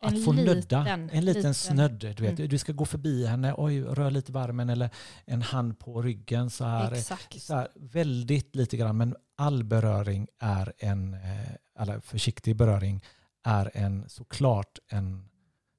att 0.01 0.13
En 0.13 0.23
få 0.23 0.31
nudda, 0.33 0.53
liten- 0.53 0.87
en 0.87 1.07
liten, 1.07 1.23
liten- 1.25 1.53
snödd. 1.53 1.91
Du, 1.99 2.07
vet, 2.07 2.39
Mm. 2.39 2.49
du 2.49 2.57
ska 2.57 2.73
gå 2.73 2.85
förbi 2.85 3.25
henne, 3.25 3.53
oj, 3.57 3.81
rör 3.81 4.11
lite 4.11 4.31
varmen 4.31 4.69
eller 4.69 4.89
en 5.25 5.41
hand 5.41 5.79
på 5.79 6.01
ryggen 6.01 6.49
så 6.49 6.65
här. 6.65 6.91
Exakt. 6.91 7.41
Så 7.41 7.55
här 7.55 7.67
väldigt 7.75 8.55
lite 8.55 8.77
grann, 8.77 8.97
men 8.97 9.15
all 9.35 9.63
beröring 9.63 10.27
är 10.39 10.73
en, 10.77 11.13
eh, 11.13 11.51
eller 11.79 11.99
försiktig 11.99 12.55
beröring 12.55 13.01
är 13.43 13.71
en 13.73 14.09
såklart 14.09 14.79
en, 14.87 15.29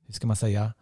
hur 0.07 0.14
ska 0.14 0.27
man 0.27 0.37
säga, 0.37 0.72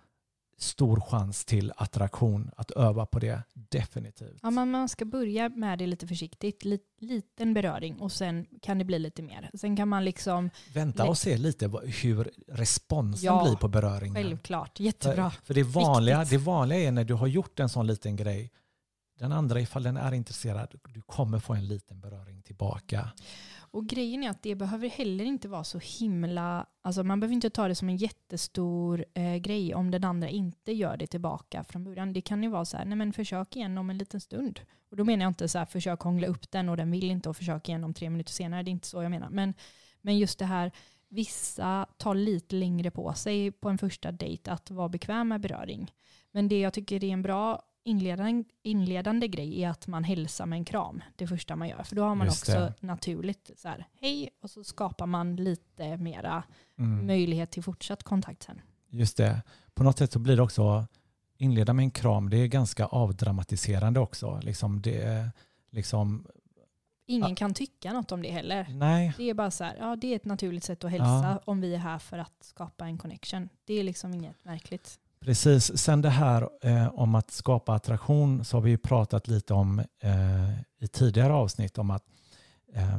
stor 0.58 1.00
chans 1.00 1.44
till 1.44 1.72
attraktion 1.76 2.50
att 2.56 2.70
öva 2.70 3.06
på 3.06 3.18
det. 3.18 3.42
Definitivt. 3.54 4.38
Ja, 4.42 4.50
man, 4.50 4.70
man 4.70 4.88
ska 4.88 5.04
börja 5.04 5.48
med 5.48 5.78
det 5.78 5.86
lite 5.86 6.06
försiktigt, 6.06 6.64
lit, 6.64 6.82
liten 7.00 7.54
beröring 7.54 8.00
och 8.00 8.12
sen 8.12 8.46
kan 8.62 8.78
det 8.78 8.84
bli 8.84 8.98
lite 8.98 9.22
mer. 9.22 9.50
Sen 9.54 9.76
kan 9.76 9.88
man 9.88 10.04
liksom, 10.04 10.50
Vänta 10.74 11.08
och 11.08 11.18
se 11.18 11.36
lite 11.36 11.70
hur 12.02 12.30
responsen 12.48 13.26
Ja, 13.26 13.44
blir 13.44 13.56
på 13.56 13.68
beröringen. 13.68 14.14
självklart, 14.14 14.80
jättebra. 14.80 15.30
För, 15.30 15.42
för 15.42 15.54
det, 15.54 15.62
vanliga, 15.62 16.18
Viktigt. 16.20 16.38
det 16.38 16.44
vanliga 16.44 16.78
är 16.78 16.92
när 16.92 17.04
du 17.04 17.14
har 17.14 17.26
gjort 17.26 17.60
en 17.60 17.68
sån 17.68 17.86
liten 17.86 18.16
grej, 18.16 18.50
den 19.18 19.32
andra 19.32 19.60
ifall 19.60 19.82
den 19.82 19.96
är 19.96 20.12
intresserad, 20.14 20.74
du 20.88 21.00
kommer 21.02 21.38
få 21.38 21.54
en 21.54 21.66
liten 21.68 22.00
beröring 22.00 22.42
tillbaka. 22.42 23.08
Och 23.72 23.86
grejen 23.86 24.22
är 24.22 24.30
att 24.30 24.42
det 24.42 24.54
behöver 24.54 24.88
heller 24.88 25.24
inte 25.24 25.48
vara 25.48 25.64
så 25.64 25.78
himla, 25.78 26.66
alltså 26.82 27.04
man 27.04 27.20
behöver 27.20 27.34
inte 27.34 27.50
ta 27.50 27.68
det 27.68 27.74
som 27.74 27.88
en 27.88 27.96
jättestor 27.96 29.04
eh, 29.14 29.36
grej 29.36 29.74
om 29.74 29.90
den 29.90 30.04
andra 30.04 30.28
inte 30.28 30.72
gör 30.72 30.96
det 30.96 31.06
tillbaka 31.06 31.64
från 31.64 31.84
början. 31.84 32.12
Det 32.12 32.20
kan 32.20 32.42
ju 32.42 32.48
vara 32.48 32.64
så 32.64 32.76
här, 32.76 32.84
nej 32.84 32.96
men 32.96 33.12
försök 33.12 33.56
igen 33.56 33.78
om 33.78 33.90
en 33.90 33.98
liten 33.98 34.20
stund. 34.20 34.60
Och 34.90 34.96
då 34.96 35.04
menar 35.04 35.24
jag 35.24 35.30
inte 35.30 35.48
så 35.48 35.58
här, 35.58 35.66
försök 35.66 36.00
hångla 36.00 36.26
upp 36.26 36.50
den 36.50 36.68
och 36.68 36.76
den 36.76 36.90
vill 36.90 37.10
inte 37.10 37.28
och 37.28 37.36
försök 37.36 37.68
igen 37.68 37.84
om 37.84 37.94
tre 37.94 38.10
minuter 38.10 38.32
senare. 38.32 38.62
Det 38.62 38.70
är 38.70 38.72
inte 38.72 38.86
så 38.86 39.02
jag 39.02 39.10
menar. 39.10 39.30
Men, 39.30 39.54
men 40.00 40.18
just 40.18 40.38
det 40.38 40.44
här, 40.44 40.72
vissa 41.08 41.86
tar 41.96 42.14
lite 42.14 42.54
längre 42.54 42.90
på 42.90 43.12
sig 43.12 43.50
på 43.50 43.68
en 43.68 43.78
första 43.78 44.12
dejt 44.12 44.50
att 44.50 44.70
vara 44.70 44.88
bekväm 44.88 45.28
med 45.28 45.40
beröring. 45.40 45.92
Men 46.32 46.48
det 46.48 46.60
jag 46.60 46.72
tycker 46.72 47.04
är 47.04 47.12
en 47.12 47.22
bra 47.22 47.62
inledande, 47.84 48.44
inledande 48.62 49.28
grej 49.28 49.62
är 49.64 49.68
att 49.70 49.86
man 49.86 50.04
hälsar 50.04 50.46
med 50.46 50.56
en 50.56 50.64
kram 50.64 51.02
det 51.16 51.26
första 51.26 51.56
man 51.56 51.68
gör. 51.68 51.82
För 51.82 51.96
då 51.96 52.02
har 52.02 52.14
man 52.14 52.26
Just 52.26 52.42
också 52.48 52.52
det. 52.60 52.74
naturligt 52.86 53.50
så 53.56 53.68
här, 53.68 53.86
hej, 54.00 54.30
och 54.42 54.50
så 54.50 54.64
skapar 54.64 55.06
man 55.06 55.36
lite 55.36 55.96
mera 55.96 56.42
Mm. 56.78 57.06
möjlighet 57.06 57.50
till 57.50 57.62
fortsatt 57.62 58.02
kontakt 58.02 58.42
sen. 58.42 58.60
Just 58.88 59.16
det. 59.16 59.42
På 59.74 59.82
något 59.84 59.98
sätt 59.98 60.12
så 60.12 60.18
blir 60.18 60.36
det 60.36 60.42
också, 60.42 60.86
inleda 61.36 61.72
med 61.72 61.82
en 61.82 61.90
kram, 61.90 62.30
det 62.30 62.36
är 62.36 62.46
ganska 62.46 62.86
avdramatiserande 62.86 64.00
också. 64.00 64.40
Liksom 64.42 64.82
det, 64.82 65.30
liksom, 65.70 66.26
Ingen 67.06 67.28
Ja. 67.30 67.36
kan 67.36 67.54
tycka 67.54 67.92
något 67.92 68.12
om 68.12 68.22
det 68.22 68.30
heller. 68.30 68.66
nej, 68.70 69.12
Det 69.16 69.30
är 69.30 69.34
bara 69.34 69.50
så 69.50 69.64
här, 69.64 69.76
ja 69.78 69.96
det 69.96 70.12
är 70.12 70.16
ett 70.16 70.24
naturligt 70.24 70.64
sätt 70.64 70.84
att 70.84 70.90
hälsa 70.90 71.40
om 71.44 71.60
vi 71.60 71.74
är 71.74 71.78
här 71.78 71.98
för 71.98 72.18
att 72.18 72.36
skapa 72.40 72.84
en 72.86 72.98
connection. 72.98 73.48
Det 73.64 73.74
är 73.74 73.84
liksom 73.84 74.14
inget 74.14 74.44
märkligt. 74.44 74.98
Precis. 75.24 75.78
Sen 75.78 76.02
det 76.02 76.10
här 76.10 76.48
eh, 76.62 76.88
om 76.88 77.14
att 77.14 77.30
skapa 77.30 77.74
attraktion 77.74 78.44
så 78.44 78.56
har 78.56 78.62
vi 78.62 78.70
ju 78.70 78.78
pratat 78.78 79.28
lite 79.28 79.54
om 79.54 79.78
eh, 79.78 80.50
i 80.80 80.88
tidigare 80.88 81.32
avsnitt 81.32 81.78
om 81.78 81.90
att 81.90 82.04
eh, 82.74 82.98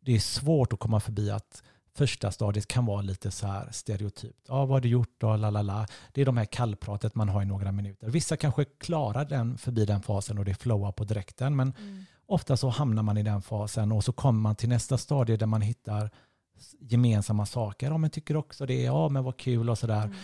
det 0.00 0.14
är 0.14 0.20
svårt 0.20 0.72
att 0.72 0.78
komma 0.78 1.00
förbi 1.00 1.30
att 1.30 1.62
första 1.94 2.30
stadiet 2.30 2.68
kan 2.68 2.86
vara 2.86 3.02
lite 3.02 3.30
så 3.30 3.46
här 3.46 3.68
stereotypt. 3.70 4.46
Ja, 4.48 4.54
vad 4.54 4.68
har 4.68 4.80
du 4.80 4.88
gjort 4.88 5.14
då? 5.18 5.36
Lalala. 5.36 5.86
Det 6.12 6.20
är 6.20 6.26
de 6.26 6.36
här 6.36 6.44
kallpratet 6.44 7.14
man 7.14 7.28
har 7.28 7.42
i 7.42 7.44
några 7.44 7.72
minuter. 7.72 8.08
Vissa 8.08 8.36
kanske 8.36 8.64
klarar 8.64 9.24
den 9.24 9.58
förbi 9.58 9.84
den 9.84 10.02
fasen 10.02 10.38
och 10.38 10.44
det 10.44 10.54
flowar 10.54 10.92
på 10.92 11.04
direkten, 11.04 11.56
men 11.56 11.72
ofta 12.26 12.56
så 12.56 12.68
hamnar 12.68 13.02
man 13.02 13.18
i 13.18 13.22
den 13.22 13.42
fasen 13.42 13.92
och 13.92 14.04
så 14.04 14.12
kommer 14.12 14.40
man 14.40 14.56
till 14.56 14.68
nästa 14.68 14.98
stadie 14.98 15.36
där 15.36 15.46
man 15.46 15.60
hittar 15.60 16.10
gemensamma 16.80 17.46
saker. 17.46 17.90
Ja, 17.90 17.98
men 17.98 18.10
tycker 18.10 18.36
också 18.36 18.66
det. 18.66 18.82
Ja, 18.82 19.08
men 19.08 19.24
vad 19.24 19.36
kul 19.36 19.70
och 19.70 19.78
sådär. 19.78 20.04
Mm. 20.04 20.16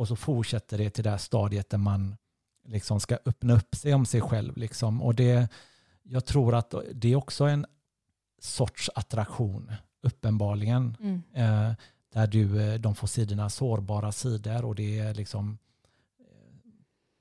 Och 0.00 0.08
så 0.08 0.16
fortsätter 0.16 0.78
det 0.78 0.90
till 0.90 1.04
det 1.04 1.10
här 1.10 1.18
stadiet 1.18 1.70
där 1.70 1.78
man 1.78 2.16
liksom 2.64 3.00
ska 3.00 3.18
öppna 3.24 3.54
upp 3.54 3.74
sig 3.74 3.94
om 3.94 4.06
sig 4.06 4.20
själv. 4.20 4.56
Liksom. 4.56 5.02
Och 5.02 5.14
det, 5.14 5.48
jag 6.02 6.24
tror 6.26 6.54
att 6.54 6.74
det 6.94 7.12
är 7.12 7.16
också 7.16 7.44
en 7.44 7.66
sorts 8.38 8.90
attraktion, 8.94 9.72
uppenbarligen. 10.02 10.96
Mm. 11.00 11.22
Eh, 11.34 11.74
där 12.12 12.26
du, 12.26 12.62
eh, 12.62 12.80
de 12.80 12.94
får 12.94 13.06
se 13.06 13.24
dina 13.24 13.50
sårbara 13.50 14.12
sidor 14.12 14.64
och 14.64 14.74
det 14.74 14.98
är 14.98 15.14
liksom 15.14 15.58
eh, 16.18 16.70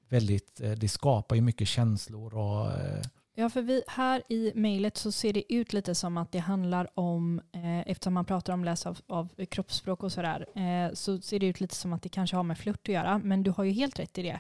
väldigt, 0.09 0.61
eh, 0.61 0.71
det 0.71 0.89
skapar 0.89 1.35
ju 1.35 1.41
mycket 1.41 1.67
känslor 1.67 2.33
och 2.33 2.71
Ja, 3.39 3.49
för 3.49 3.61
vi, 3.61 3.83
här 3.87 4.23
i 4.29 4.51
mejlet 4.55 4.97
så 4.97 5.11
ser 5.11 5.33
det 5.33 5.53
ut 5.53 5.73
lite 5.73 5.95
som 5.95 6.17
att 6.17 6.31
det 6.31 6.39
handlar 6.39 6.99
om, 6.99 7.41
eh, 7.51 7.79
eftersom 7.79 8.13
man 8.13 8.25
pratar 8.25 8.53
om 8.53 8.63
läs 8.63 8.85
av, 8.85 8.99
av 9.07 9.45
kroppsspråk 9.45 10.03
och 10.03 10.11
sådär, 10.11 10.45
eh, 10.59 10.93
så 10.93 11.21
ser 11.21 11.39
det 11.39 11.45
ut 11.45 11.61
lite 11.61 11.75
som 11.75 11.93
att 11.93 12.01
det 12.01 12.09
kanske 12.09 12.35
har 12.35 12.43
med 12.43 12.57
flört 12.57 12.79
att 12.89 12.93
göra. 12.93 13.17
Men 13.17 13.43
du 13.43 13.51
har 13.51 13.63
ju 13.63 13.71
helt 13.71 13.99
rätt 13.99 14.17
i 14.17 14.21
det. 14.21 14.39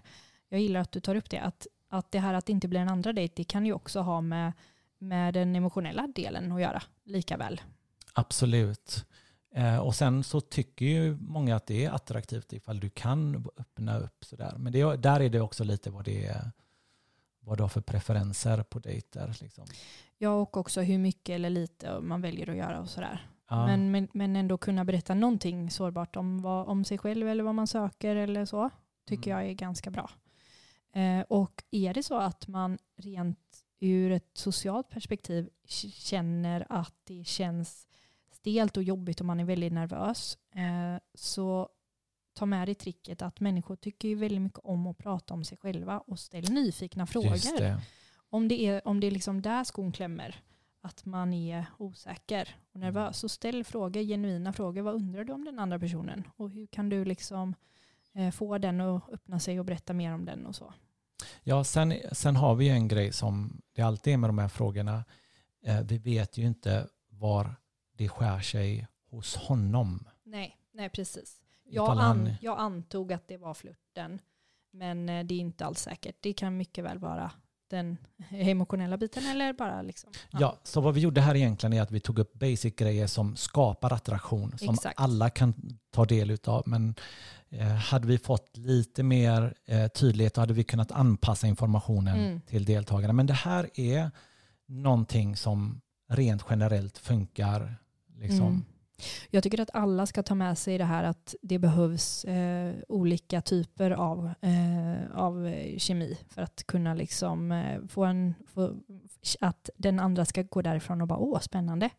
Jag 0.49 0.61
gillar 0.61 0.79
att 0.79 0.91
du 0.91 0.99
tar 0.99 1.15
upp 1.15 1.29
det. 1.29 1.39
Att, 1.39 1.67
att 1.89 2.11
det 2.11 2.19
här 2.19 2.33
att 2.33 2.45
det 2.45 2.51
inte 2.51 2.67
blir 2.67 2.79
en 2.79 2.89
andra 2.89 3.13
dejt, 3.13 3.33
det 3.35 3.43
kan 3.43 3.65
ju 3.65 3.73
också 3.73 3.99
ha 3.99 4.21
med, 4.21 4.53
med 4.97 5.33
den 5.33 5.55
emotionella 5.55 6.07
delen 6.07 6.51
att 6.51 6.61
göra, 6.61 6.81
lika 7.03 7.37
väl. 7.37 7.61
Absolut. 8.13 9.05
Eh, 9.55 9.77
och 9.77 9.95
sen 9.95 10.23
så 10.23 10.41
tycker 10.41 10.85
ju 10.85 11.17
många 11.21 11.55
att 11.55 11.65
det 11.65 11.85
är 11.85 11.91
attraktivt 11.91 12.53
ifall 12.53 12.79
du 12.79 12.89
kan 12.89 13.47
öppna 13.57 13.99
upp 13.99 14.25
sådär. 14.25 14.53
Men 14.57 14.73
det, 14.73 14.95
där 14.95 15.19
är 15.19 15.29
det 15.29 15.41
också 15.41 15.63
lite 15.63 15.89
vad 15.89 16.05
det 16.05 16.25
är, 16.25 16.51
vad 17.49 17.57
du 17.57 17.63
har 17.63 17.69
för 17.69 17.81
preferenser 17.81 18.63
på 18.63 18.79
dejter. 18.79 19.35
Liksom. 19.41 19.65
Ja, 20.17 20.29
och 20.29 20.57
också 20.57 20.81
hur 20.81 20.97
mycket 20.97 21.33
eller 21.33 21.49
lite 21.49 21.99
man 21.99 22.21
väljer 22.21 22.49
att 22.49 22.55
göra 22.57 22.79
och 22.79 22.89
sådär. 22.89 23.27
Ja, 23.49 23.65
Men, 23.67 23.91
men, 23.91 24.07
men 24.13 24.35
ändå 24.35 24.57
kunna 24.57 24.85
berätta 24.85 25.13
någonting 25.13 25.71
sårbart 25.71 26.15
om, 26.15 26.41
vad, 26.41 26.67
om 26.67 26.83
sig 26.83 26.97
själv 26.97 27.27
eller 27.29 27.43
vad 27.43 27.55
man 27.55 27.67
söker 27.67 28.15
eller 28.15 28.45
så, 28.45 28.69
tycker 29.07 29.31
Mm. 29.31 29.41
jag 29.43 29.49
är 29.49 29.53
ganska 29.55 29.89
bra. 29.91 30.09
Eh, 30.93 31.21
och 31.21 31.63
är 31.71 31.93
det 31.93 32.03
så 32.03 32.17
att 32.17 32.47
man 32.47 32.77
rent 32.97 33.63
ur 33.79 34.11
ett 34.11 34.29
socialt 34.33 34.89
perspektiv 34.89 35.49
känner 35.91 36.65
att 36.69 36.95
det 37.03 37.23
känns 37.27 37.87
stelt 38.31 38.77
och 38.77 38.83
jobbigt 38.83 39.19
och 39.19 39.25
man 39.25 39.39
är 39.39 39.45
väldigt 39.45 39.73
nervös, 39.73 40.37
eh, 40.55 41.01
så 41.13 41.69
ta 42.33 42.45
med 42.45 42.67
dig 42.67 42.75
tricket 42.75 43.21
att 43.21 43.39
människor 43.39 43.75
tycker 43.75 44.07
ju 44.07 44.15
väldigt 44.15 44.41
mycket 44.41 44.59
om 44.63 44.87
att 44.87 44.97
prata 44.97 45.33
om 45.33 45.43
sig 45.43 45.57
själva 45.57 45.99
och 45.99 46.19
ställ 46.19 46.51
nyfikna 46.51 47.05
frågor 47.05 47.57
det. 47.57 47.81
om 48.29 48.47
det 48.47 48.65
är, 48.65 48.87
om 48.87 48.99
det 48.99 49.07
är 49.07 49.11
liksom 49.11 49.41
där 49.41 49.63
skon 49.63 49.91
klämmer, 49.91 50.43
att 50.81 51.05
man 51.05 51.33
är 51.33 51.65
osäker 51.77 52.55
och 52.73 52.79
nervös, 52.79 53.17
så 53.17 53.29
ställ 53.29 53.63
frågor, 53.63 54.01
genuina 54.01 54.53
frågor. 54.53 54.81
Vad 54.81 54.95
undrar 54.95 55.23
du 55.23 55.33
om 55.33 55.45
den 55.45 55.59
andra 55.59 55.79
personen? 55.79 56.27
Och 56.35 56.49
hur 56.49 56.67
kan 56.67 56.89
du 56.89 57.05
liksom 57.05 57.55
eh, 58.13 58.31
få 58.31 58.57
den 58.57 58.81
att 58.81 59.09
öppna 59.13 59.39
sig 59.39 59.59
och 59.59 59.65
berätta 59.65 59.93
mer 59.93 60.13
om 60.13 60.25
den 60.25 60.45
och 60.45 60.55
så? 60.55 60.73
Ja, 61.43 61.63
sen, 61.63 61.93
sen 62.11 62.35
har 62.35 62.55
vi 62.55 62.65
ju 62.65 62.71
en 62.71 62.87
grej 62.87 63.13
som 63.13 63.61
det 63.73 63.81
alltid 63.81 64.13
är 64.13 64.17
med 64.17 64.29
de 64.29 64.37
här 64.37 64.47
frågorna. 64.47 65.03
Eh, 65.63 65.81
vi 65.81 65.97
vet 65.97 66.37
ju 66.37 66.45
inte 66.45 66.87
var 67.09 67.55
det 67.91 68.09
skär 68.09 68.39
sig 68.39 68.87
hos 69.09 69.35
honom. 69.35 70.07
Nej, 70.23 70.57
nej 70.71 70.89
precis. 70.89 71.41
Jag, 71.71 71.97
an, 71.99 72.29
jag 72.41 72.59
antog 72.59 73.13
att 73.13 73.27
det 73.27 73.37
var 73.37 73.53
flirten, 73.53 74.19
men 74.71 75.09
eh, 75.09 75.25
det 75.25 75.33
är 75.33 75.39
inte 75.39 75.65
alls 75.65 75.79
säkert. 75.81 76.15
Det 76.19 76.33
kan 76.33 76.57
mycket 76.57 76.83
väl 76.83 76.99
vara 76.99 77.31
den 77.69 77.97
emotionella 78.29 78.97
biten 78.97 79.25
eller 79.25 79.53
bara 79.53 79.81
liksom. 79.81 80.11
Ja, 80.31 80.57
så 80.63 80.81
vad 80.81 80.93
vi 80.93 81.01
gjorde 81.01 81.21
här 81.21 81.35
egentligen 81.35 81.73
är 81.73 81.81
att 81.81 81.91
vi 81.91 81.99
tog 81.99 82.19
upp 82.19 82.33
basic 82.33 82.75
grejer 82.75 83.07
som 83.07 83.35
skapar 83.35 83.93
attraktion, 83.93 84.57
som 84.57 84.73
Exakt. 84.73 84.99
alla 84.99 85.29
kan 85.29 85.53
ta 85.91 86.05
del 86.05 86.31
utav. 86.31 86.63
Men 86.65 86.95
eh, 87.49 87.67
hade 87.67 88.07
vi 88.07 88.17
fått 88.17 88.57
lite 88.57 89.03
mer 89.03 89.53
eh, 89.65 89.87
tydlighet 89.87 90.37
hade 90.37 90.53
vi 90.53 90.63
kunnat 90.63 90.91
anpassa 90.91 91.47
informationen 91.47 92.19
Mm. 92.19 92.41
till 92.41 92.65
deltagarna. 92.65 93.13
Men 93.13 93.25
det 93.25 93.33
här 93.33 93.69
är 93.79 94.11
någonting 94.67 95.35
som 95.35 95.81
rent 96.09 96.45
generellt 96.49 96.97
funkar. 96.97 97.75
Liksom. 98.15 98.47
Mm. 98.47 98.65
Jag 99.29 99.43
tycker 99.43 99.61
att 99.61 99.69
alla 99.73 100.05
ska 100.05 100.23
ta 100.23 100.35
med 100.35 100.57
sig 100.57 100.77
det 100.77 100.85
här 100.85 101.03
att 101.03 101.35
det 101.41 101.59
behövs 101.59 102.25
eh, 102.25 102.75
olika 102.87 103.41
typer 103.41 103.91
av, 103.91 104.33
eh, 104.41 105.17
av 105.19 105.47
eh, 105.47 105.77
kemi 105.77 106.17
för 106.29 106.41
att 106.41 106.63
kunna 106.67 106.93
liksom, 106.93 107.51
eh, 107.51 107.87
få 107.87 108.05
en, 108.05 108.33
få, 108.47 108.75
att 109.39 109.69
den 109.77 109.99
andra 109.99 110.25
ska 110.25 110.41
gå 110.41 110.61
därifrån 110.61 111.01
och 111.01 111.07
bara 111.07 111.19
åh 111.19 111.39
spännande. 111.39 111.89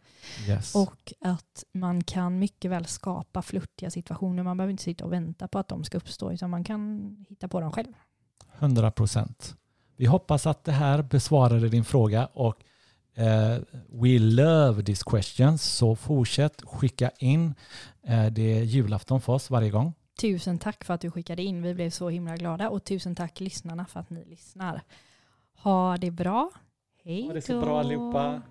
Yes. 0.49 0.75
Och 0.75 1.13
att 1.21 1.65
man 1.73 2.05
kan 2.05 2.39
mycket 2.39 2.71
väl 2.71 2.85
skapa 2.85 3.43
flörtiga 3.43 3.91
situationer. 3.91 4.43
Man 4.43 4.57
behöver 4.57 4.71
inte 4.71 4.83
sitta 4.83 5.05
och 5.05 5.13
vänta 5.13 5.49
på 5.49 5.59
att 5.59 5.69
de 5.69 5.85
ska 5.85 5.97
uppstå 5.97 6.33
utan 6.33 6.51
man 6.51 6.65
kan 6.65 7.17
hitta 7.29 7.49
på 7.49 7.61
dem 7.61 7.73
själv. 7.73 7.93
100 8.59 8.91
procent. 8.91 9.55
Vi 9.97 10.07
hoppas 10.07 10.47
att 10.47 10.65
det 10.65 10.73
här 10.73 11.03
besvarade 11.03 11.69
din 11.69 11.85
fråga 11.85 12.27
och 12.27 12.57
we 13.89 14.19
love 14.19 14.83
these 14.83 15.03
questions. 15.11 15.63
Så 15.63 15.95
fortsätt 15.97 16.63
skicka 16.67 17.11
in. 17.19 17.55
Eh, 18.07 18.27
det 18.27 18.59
är 18.59 18.63
julafton 18.63 19.21
för 19.21 19.33
oss 19.33 19.51
varje 19.51 19.71
gång. 19.71 19.95
Tusen 20.21 20.59
tack 20.59 20.85
för 20.85 20.95
att 20.95 21.01
du 21.01 21.11
skickade 21.11 21.43
in. 21.43 21.63
Vi 21.63 21.75
blev 21.75 21.91
så 21.91 22.09
himla 22.09 22.37
glada 22.37 22.69
och 22.69 22.85
tusen 22.85 23.15
tack 23.15 23.41
lyssnarna 23.41 23.87
för 23.87 24.01
att 24.01 24.11
ni 24.11 24.25
lyssnar. 24.25 24.83
Ha 25.63 25.97
det 25.97 26.11
bra. 26.11 26.51
Hej 27.05 27.27
Ha 27.27 27.33
det 27.33 27.43
så 27.43 27.53
då. 27.53 27.61
bra 27.61 27.81
allihopa. 27.81 28.43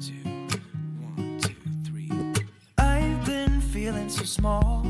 two, 0.00 0.22
one, 1.04 1.40
two, 1.40 1.54
three. 1.86 2.10
I've 2.78 3.26
been 3.26 3.60
feeling 3.60 4.08
so 4.10 4.24
small. 4.24 4.86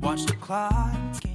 Watch 0.00 0.24
the 0.26 0.36
clock 0.36 1.22